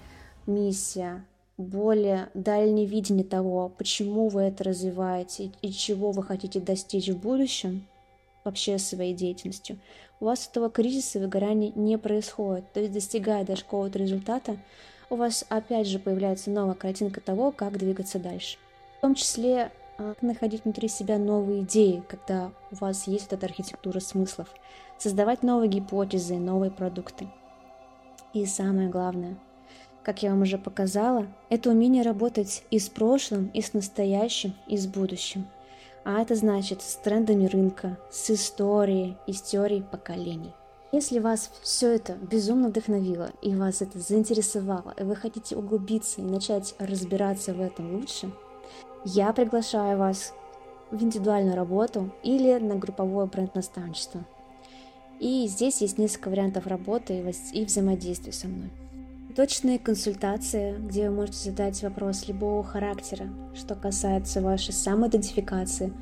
миссия, 0.47 1.25
более 1.57 2.29
дальнее 2.35 2.87
видение 2.87 3.25
того, 3.25 3.69
почему 3.77 4.29
вы 4.29 4.43
это 4.43 4.63
развиваете 4.65 5.51
и 5.61 5.73
чего 5.73 6.13
вы 6.13 6.23
хотите 6.23 6.61
достичь 6.61 7.09
в 7.09 7.19
будущем, 7.19 7.85
вообще 8.49 8.79
своей 8.79 9.15
деятельностью, 9.15 9.79
у 10.21 10.25
вас 10.25 10.49
этого 10.49 10.71
кризиса 10.71 11.21
выгорания 11.21 11.73
не 11.75 11.97
происходит. 11.99 12.73
То 12.73 12.81
есть, 12.81 12.93
достигая 12.93 13.45
даже 13.45 13.63
какого-то 13.63 13.99
результата, 13.99 14.57
у 15.11 15.17
вас 15.17 15.45
опять 15.49 15.87
же 15.87 15.99
появляется 15.99 16.51
новая 16.51 16.75
картинка 16.75 17.21
того, 17.21 17.53
как 17.53 17.79
двигаться 17.79 18.19
дальше. 18.19 18.59
В 18.99 19.01
том 19.01 19.15
числе 19.15 19.71
а, 19.97 20.15
находить 20.21 20.65
внутри 20.65 20.89
себя 20.89 21.19
новые 21.19 21.63
идеи, 21.63 22.03
когда 22.09 22.51
у 22.71 22.77
вас 22.77 23.07
есть 23.07 23.31
вот 23.31 23.35
эта 23.35 23.47
архитектура 23.47 24.01
смыслов, 24.01 24.49
создавать 24.99 25.43
новые 25.43 25.69
гипотезы, 25.69 26.37
новые 26.37 26.71
продукты. 26.71 27.29
И 28.35 28.45
самое 28.45 28.89
главное, 28.89 29.39
как 30.03 30.23
я 30.23 30.31
вам 30.31 30.43
уже 30.43 30.59
показала, 30.59 31.27
это 31.49 31.71
умение 31.71 32.03
работать 32.03 32.65
и 32.71 32.79
с 32.79 32.89
прошлым, 32.89 33.49
и 33.49 33.63
с 33.63 33.73
настоящим, 33.73 34.55
и 34.67 34.77
с 34.77 34.87
будущим. 34.87 35.47
А 36.05 36.21
это 36.21 36.35
значит 36.35 36.83
с 36.83 36.97
трендами 36.97 37.47
рынка, 37.47 37.99
с 38.11 38.31
историей 38.31 39.17
и 39.27 39.33
с 39.33 39.43
теорией 39.43 39.83
поколений. 39.83 40.55
Если 40.91 41.19
вас 41.19 41.51
все 41.63 41.95
это 41.95 42.15
безумно 42.15 42.69
вдохновило 42.69 43.31
и 43.43 43.55
вас 43.55 43.83
это 43.83 43.99
заинтересовало, 43.99 44.95
и 44.99 45.03
вы 45.03 45.17
хотите 45.17 45.55
углубиться 45.55 46.23
и 46.23 46.25
начать 46.25 46.75
разбираться 46.79 47.53
в 47.53 47.61
этом 47.61 47.95
лучше, 47.95 48.33
я 49.05 49.33
приглашаю 49.35 49.99
вас 49.99 50.33
в 50.91 51.03
индивидуальную 51.03 51.57
работу 51.57 52.11
или 52.23 52.59
на 52.59 52.77
групповое 52.77 53.27
бренд-наставничество. 53.27 54.25
И 55.21 55.47
здесь 55.47 55.83
есть 55.83 55.99
несколько 55.99 56.31
вариантов 56.31 56.67
работы 56.67 57.35
и 57.53 57.65
взаимодействия 57.65 58.33
со 58.33 58.49
мной. 58.49 58.71
Точные 59.37 59.79
консультации, 59.79 60.75
где 60.79 61.09
вы 61.09 61.17
можете 61.17 61.51
задать 61.51 61.83
вопрос 61.83 62.27
любого 62.29 62.65
характера, 62.65 63.29
что 63.55 63.75
касается 63.75 64.41
вашей 64.41 64.73
самоидентификации 64.73 65.93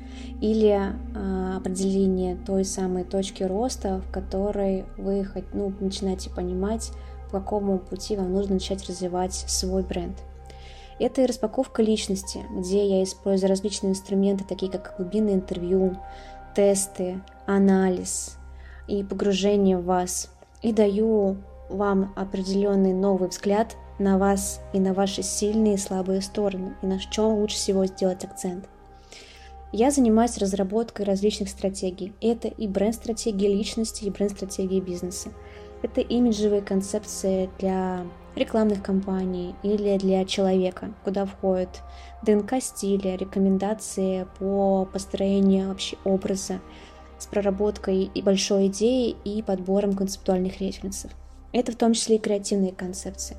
или 0.41 0.69
э, 0.69 1.57
определения 1.57 2.35
той 2.35 2.63
самой 2.63 3.03
точки 3.03 3.43
роста, 3.43 3.99
в 3.99 4.11
которой 4.11 4.85
вы 4.97 5.27
ну, 5.53 5.73
начинаете 5.79 6.29
понимать, 6.29 6.91
по 7.29 7.39
какому 7.39 7.79
пути 7.79 8.15
вам 8.15 8.31
нужно 8.31 8.55
начать 8.55 8.87
развивать 8.87 9.33
свой 9.33 9.83
бренд. 9.83 10.17
Это 10.99 11.21
и 11.21 11.25
распаковка 11.25 11.83
личности, 11.83 12.43
где 12.49 12.87
я 12.87 13.03
использую 13.03 13.49
различные 13.49 13.91
инструменты, 13.91 14.45
такие 14.45 14.71
как 14.71 14.95
глубинное 14.97 15.35
интервью, 15.35 15.97
тесты, 16.55 17.21
анализ 17.45 18.37
и 18.87 19.03
погружение 19.03 19.77
в 19.77 19.85
вас. 19.85 20.31
И 20.63 20.73
даю 20.73 21.37
вам 21.69 22.13
определенный 22.15 22.93
новый 22.93 23.29
взгляд 23.29 23.75
на 23.99 24.17
вас 24.17 24.61
и 24.73 24.79
на 24.79 24.93
ваши 24.93 25.23
сильные 25.23 25.75
и 25.75 25.77
слабые 25.77 26.21
стороны, 26.21 26.75
и 26.81 26.85
на 26.85 26.99
чем 26.99 27.35
лучше 27.35 27.55
всего 27.55 27.85
сделать 27.85 28.23
акцент. 28.23 28.67
Я 29.73 29.91
занимаюсь 29.91 30.37
разработкой 30.37 31.05
различных 31.05 31.49
стратегий. 31.49 32.13
Это 32.21 32.47
и 32.47 32.67
бренд-стратегии 32.67 33.47
личности, 33.47 34.05
и 34.05 34.09
бренд-стратегии 34.09 34.79
бизнеса. 34.79 35.29
Это 35.81 36.01
имиджевые 36.01 36.61
концепции 36.61 37.49
для 37.59 38.05
рекламных 38.35 38.81
кампаний 38.81 39.55
или 39.63 39.97
для 39.97 40.23
человека, 40.25 40.93
куда 41.03 41.25
входит 41.25 41.81
ДНК 42.23 42.61
стиля, 42.61 43.17
рекомендации 43.17 44.25
по 44.39 44.85
построению 44.85 45.69
вообще 45.69 45.97
образа 46.03 46.61
с 47.19 47.25
проработкой 47.25 48.03
и 48.13 48.21
большой 48.21 48.67
идеи 48.67 49.15
и 49.25 49.41
подбором 49.41 49.95
концептуальных 49.95 50.61
референсов. 50.61 51.11
Это 51.57 51.71
в 51.71 51.75
том 51.75 51.93
числе 51.93 52.17
и 52.17 52.19
креативные 52.19 52.71
концепции, 52.71 53.35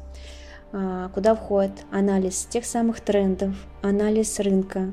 а, 0.73 1.09
куда 1.11 1.37
входит 1.37 1.87
анализ 1.93 2.47
тех 2.47 2.65
самых 2.65 3.01
трендов, 3.01 3.55
анализ 3.81 4.41
рынка, 4.41 4.93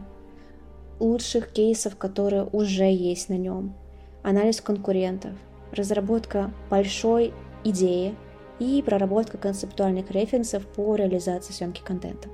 лучших 0.99 1.51
кейсов, 1.51 1.95
которые 1.95 2.43
уже 2.43 2.83
есть 2.83 3.29
на 3.29 3.33
нем, 3.33 3.73
анализ 4.21 4.61
конкурентов, 4.61 5.31
разработка 5.71 6.53
большой 6.69 7.33
идеи 7.63 8.13
и 8.59 8.83
проработка 8.85 9.39
концептуальных 9.39 10.11
референсов 10.11 10.63
по 10.67 10.93
реализации 10.93 11.51
съемки 11.51 11.81
контента. 11.81 12.29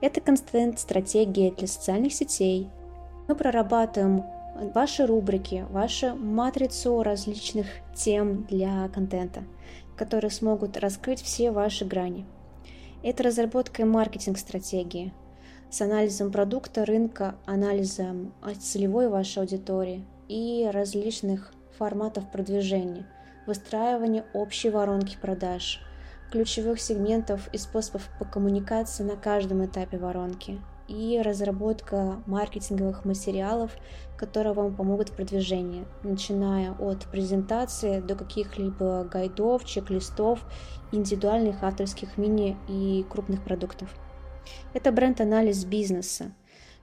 Это 0.00 0.22
контент-стратегия 0.22 1.50
для 1.50 1.66
социальных 1.66 2.14
сетей. 2.14 2.70
Мы 3.28 3.34
прорабатываем 3.34 4.24
ваши 4.74 5.04
рубрики, 5.04 5.66
вашу 5.68 6.16
матрицу 6.16 7.02
различных 7.02 7.66
тем 7.94 8.44
для 8.44 8.88
контента– 8.88 9.44
которые 9.96 10.30
смогут 10.30 10.76
раскрыть 10.76 11.22
все 11.22 11.50
ваши 11.50 11.84
грани. 11.84 12.26
Это 13.02 13.22
разработка 13.22 13.82
и 13.82 13.84
маркетинг-стратегии 13.84 15.12
с 15.70 15.80
анализом 15.80 16.30
продукта, 16.30 16.84
рынка, 16.84 17.36
анализом 17.46 18.32
целевой 18.60 19.08
вашей 19.08 19.40
аудитории 19.40 20.04
и 20.28 20.68
различных 20.72 21.52
форматов 21.76 22.30
продвижения, 22.30 23.06
выстраивание 23.46 24.24
общей 24.32 24.70
воронки 24.70 25.18
продаж, 25.20 25.80
ключевых 26.30 26.80
сегментов 26.80 27.48
и 27.52 27.58
способов 27.58 28.08
по 28.18 28.24
коммуникации 28.24 29.02
на 29.02 29.16
каждом 29.16 29.64
этапе 29.64 29.98
воронки– 29.98 30.60
и 30.88 31.20
разработка 31.22 32.22
маркетинговых 32.26 33.04
материалов, 33.04 33.72
которые 34.16 34.52
вам 34.52 34.74
помогут 34.74 35.10
в 35.10 35.12
продвижении, 35.12 35.86
начиная 36.02 36.72
от 36.72 37.04
презентации 37.06 38.00
до 38.00 38.14
каких-либо 38.14 39.04
гайдов, 39.04 39.64
чек-листов, 39.64 40.40
индивидуальных 40.92 41.62
авторских 41.62 42.16
мини 42.16 42.56
и 42.68 43.04
крупных 43.08 43.42
продуктов. 43.42 43.88
Это 44.72 44.92
бренд-анализ 44.92 45.64
бизнеса, 45.64 46.32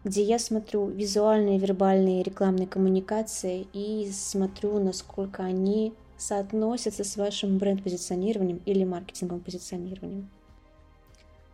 где 0.03 0.23
я 0.23 0.39
смотрю 0.39 0.87
визуальные, 0.87 1.59
вербальные, 1.59 2.23
рекламные 2.23 2.67
коммуникации 2.67 3.67
и 3.73 4.09
смотрю, 4.11 4.79
насколько 4.79 5.43
они 5.43 5.93
соотносятся 6.17 7.03
с 7.03 7.17
вашим 7.17 7.57
бренд-позиционированием 7.57 8.61
или 8.65 8.83
маркетинговым 8.83 9.43
позиционированием. 9.43 10.29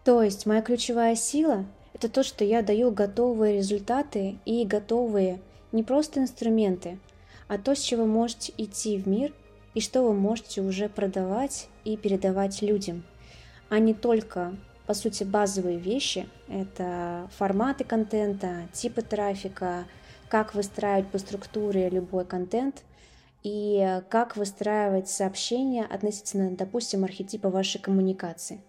То 0.03 0.21
есть 0.21 0.45
моя 0.45 0.61
ключевая 0.61 1.15
сила 1.15 1.65
это 1.97 2.09
то, 2.09 2.21
что 2.23 2.43
я 2.43 2.61
даю 2.61 2.91
готовые 2.91 3.57
результаты 3.57 4.37
и 4.45 4.65
готовые 4.65 5.39
не 5.71 5.81
просто 5.81 6.19
инструменты, 6.19 6.99
а 7.47 7.57
то, 7.57 7.75
с 7.75 7.79
чего 7.79 8.05
можете 8.05 8.53
идти 8.55 8.99
в 8.99 9.07
мир 9.07 9.33
и 9.73 9.81
что 9.81 10.03
вы 10.03 10.13
можете 10.13 10.61
уже 10.61 10.89
продавать 10.89 11.69
и 11.85 11.97
передавать 11.97 12.61
людям, 12.61 13.03
а 13.69 13.79
не 13.79 13.95
только, 13.95 14.55
по 14.85 14.93
сути, 14.93 15.23
базовые 15.23 15.79
вещи. 15.79 16.29
Это 16.47 17.29
форматы 17.35 17.83
контента, 17.83 18.69
типы 18.73 19.01
трафика, 19.01 19.85
как 20.29 20.53
выстраивать 20.53 21.09
по 21.09 21.17
структуре 21.17 21.89
любой 21.89 22.25
контент 22.25 22.83
и 23.41 24.01
как 24.09 24.37
выстраивать 24.37 25.09
сообщения 25.09 25.83
относительно, 25.83 26.55
допустим, 26.55 27.03
архетипа 27.03 27.49
вашей 27.49 27.81
коммуникации. 27.81 28.61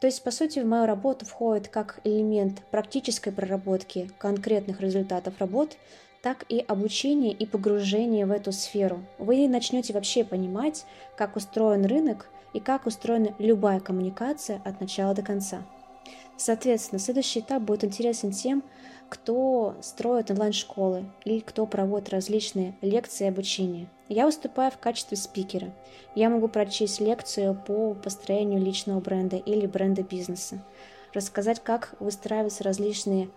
То 0.00 0.06
есть, 0.06 0.24
по 0.24 0.30
сути, 0.30 0.60
в 0.60 0.66
мою 0.66 0.86
работу 0.86 1.26
входит 1.26 1.68
как 1.68 2.00
элемент 2.04 2.62
практической 2.70 3.30
проработки 3.30 4.10
конкретных 4.18 4.80
результатов 4.80 5.34
работ, 5.38 5.76
так 6.22 6.44
и 6.48 6.58
обучение 6.58 7.32
и 7.32 7.46
погружение 7.46 8.24
в 8.24 8.30
эту 8.30 8.50
сферу. 8.50 9.04
Вы 9.18 9.46
начнете 9.46 9.92
вообще 9.92 10.24
понимать, 10.24 10.86
как 11.16 11.36
устроен 11.36 11.84
рынок 11.84 12.30
и 12.54 12.60
как 12.60 12.86
устроена 12.86 13.34
любая 13.38 13.80
коммуникация 13.80 14.60
от 14.64 14.80
начала 14.80 15.14
до 15.14 15.22
конца. 15.22 15.62
Соответственно, 16.36 16.98
следующий 16.98 17.40
этап 17.40 17.62
будет 17.62 17.84
интересен 17.84 18.32
тем, 18.32 18.62
кто 19.10 19.74
строит 19.82 20.30
онлайн-школы 20.30 21.04
или 21.24 21.40
кто 21.40 21.66
проводит 21.66 22.10
различные 22.10 22.76
лекции 22.80 23.24
и 23.24 23.28
обучение. 23.28 23.90
Я 24.08 24.24
выступаю 24.24 24.70
в 24.70 24.78
качестве 24.78 25.16
спикера. 25.16 25.74
Я 26.14 26.30
могу 26.30 26.48
прочесть 26.48 27.00
лекцию 27.00 27.60
по 27.66 27.94
построению 27.94 28.60
личного 28.60 29.00
бренда 29.00 29.36
или 29.36 29.66
бренда 29.66 30.02
бизнеса, 30.02 30.64
рассказать, 31.12 31.60
как 31.62 31.94
выстраиваются 31.98 32.62
различные 32.64 33.28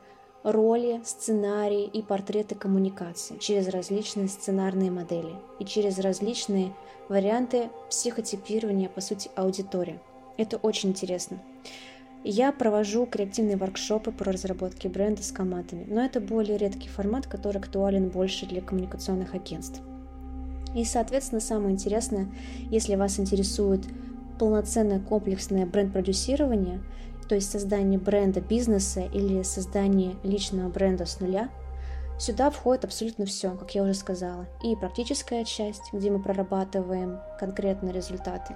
роли, 0.43 1.01
сценарии 1.05 1.85
и 1.85 2.03
портреты 2.03 2.53
коммуникации 2.53 3.37
через 3.39 3.67
различные 3.67 4.27
сценарные 4.27 4.91
модели 4.91 5.33
и 5.59 5.65
через 5.65 5.97
различные 5.97 6.71
варианты 7.09 7.69
психотипирования, 7.89 8.89
по 8.89 9.01
сути, 9.01 9.31
аудитории. 9.35 9.99
Это 10.37 10.57
очень 10.57 10.89
интересно. 10.89 11.39
Я 12.25 12.53
провожу 12.53 13.05
креативные 13.05 13.57
воркшопы 13.57 14.11
по 14.11 14.23
разработке 14.23 14.87
бренда 14.87 15.21
с 15.21 15.31
командами, 15.31 15.85
но 15.89 16.03
это 16.03 16.21
более 16.21 16.57
редкий 16.57 16.87
формат, 16.87 17.27
который 17.27 17.57
актуален 17.57 18.09
больше 18.09 18.45
для 18.45 18.61
коммуникационных 18.61 19.33
агентств. 19.33 19.81
И, 20.73 20.85
соответственно, 20.85 21.41
самое 21.41 21.73
интересное, 21.73 22.27
если 22.69 22.95
вас 22.95 23.19
интересует 23.19 23.81
полноценное 24.39 24.99
комплексное 24.99 25.65
бренд-продюсирование, 25.65 26.81
то 27.27 27.35
есть 27.35 27.51
создание 27.51 27.99
бренда 27.99 28.39
бизнеса 28.41 29.01
или 29.13 29.43
создание 29.43 30.15
личного 30.23 30.69
бренда 30.69 31.05
с 31.05 31.19
нуля– 31.19 31.49
Сюда 32.25 32.51
входит 32.51 32.85
абсолютно 32.85 33.25
все, 33.25 33.51
как 33.51 33.75
я 33.75 33.83
уже 33.83 33.93
сказала. 33.93 34.47
И 34.63 34.77
практическая 34.77 35.43
часть, 35.43 35.91
где 35.91 36.09
мы 36.09 36.21
прорабатываем 36.21 37.19
конкретные 37.37 37.91
результаты, 37.91 38.55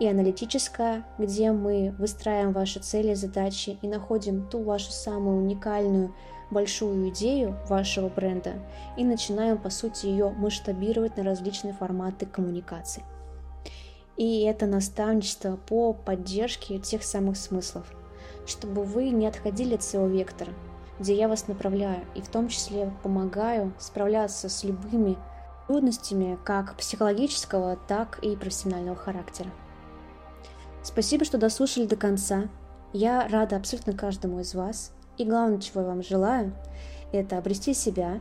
и 0.00 0.08
аналитическая, 0.08 1.04
где 1.16 1.52
мы 1.52 1.94
выстраиваем 1.96 2.52
ваши 2.52 2.80
цели, 2.80 3.14
задачи 3.14 3.78
и 3.82 3.86
находим 3.86 4.48
ту 4.48 4.64
вашу 4.64 4.90
самую 4.90 5.44
уникальную 5.44 6.12
большую 6.50 7.08
идею 7.10 7.56
вашего 7.68 8.08
бренда 8.08 8.54
и 8.96 9.04
начинаем, 9.04 9.58
по 9.58 9.70
сути, 9.70 10.06
ее 10.06 10.30
масштабировать 10.30 11.16
на 11.16 11.22
различные 11.22 11.72
форматы 11.72 12.26
коммуникации. 12.26 13.04
И 14.16 14.42
это 14.42 14.66
наставничество 14.66 15.54
по 15.54 15.92
поддержке 15.92 16.80
тех 16.80 17.04
самых 17.04 17.36
смыслов, 17.36 17.86
чтобы 18.44 18.82
вы 18.82 19.10
не 19.10 19.28
отходили 19.28 19.76
от 19.76 19.84
своего 19.84 20.08
вектора, 20.08 20.50
где 20.98 21.14
я 21.14 21.28
вас 21.28 21.48
направляю 21.48 22.04
и 22.14 22.20
в 22.20 22.28
том 22.28 22.48
числе 22.48 22.92
помогаю 23.02 23.72
справляться 23.78 24.48
с 24.48 24.64
любыми 24.64 25.16
трудностями 25.66 26.38
как 26.44 26.76
психологического, 26.76 27.76
так 27.88 28.18
и 28.22 28.36
профессионального 28.36 28.96
характера. 28.96 29.50
Спасибо, 30.82 31.24
что 31.24 31.38
дослушали 31.38 31.86
до 31.86 31.96
конца. 31.96 32.48
Я 32.92 33.26
рада 33.28 33.56
абсолютно 33.56 33.94
каждому 33.94 34.40
из 34.40 34.54
вас. 34.54 34.92
И 35.16 35.24
главное, 35.24 35.60
чего 35.60 35.80
я 35.80 35.86
вам 35.86 36.02
желаю, 36.02 36.52
это 37.12 37.38
обрести 37.38 37.72
себя, 37.72 38.20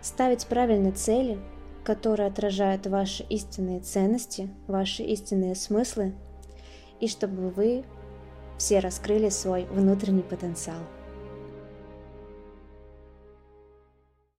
ставить 0.00 0.46
правильные 0.46 0.92
цели, 0.92 1.38
которые 1.84 2.28
отражают 2.28 2.86
ваши 2.86 3.24
истинные 3.24 3.80
ценности, 3.80 4.48
ваши 4.66 5.02
истинные 5.02 5.54
смыслы, 5.54 6.14
и 7.00 7.08
чтобы 7.08 7.50
вы 7.50 7.84
все 8.56 8.78
раскрыли 8.78 9.28
свой 9.30 9.64
внутренний 9.66 10.22
потенциал. 10.22 10.80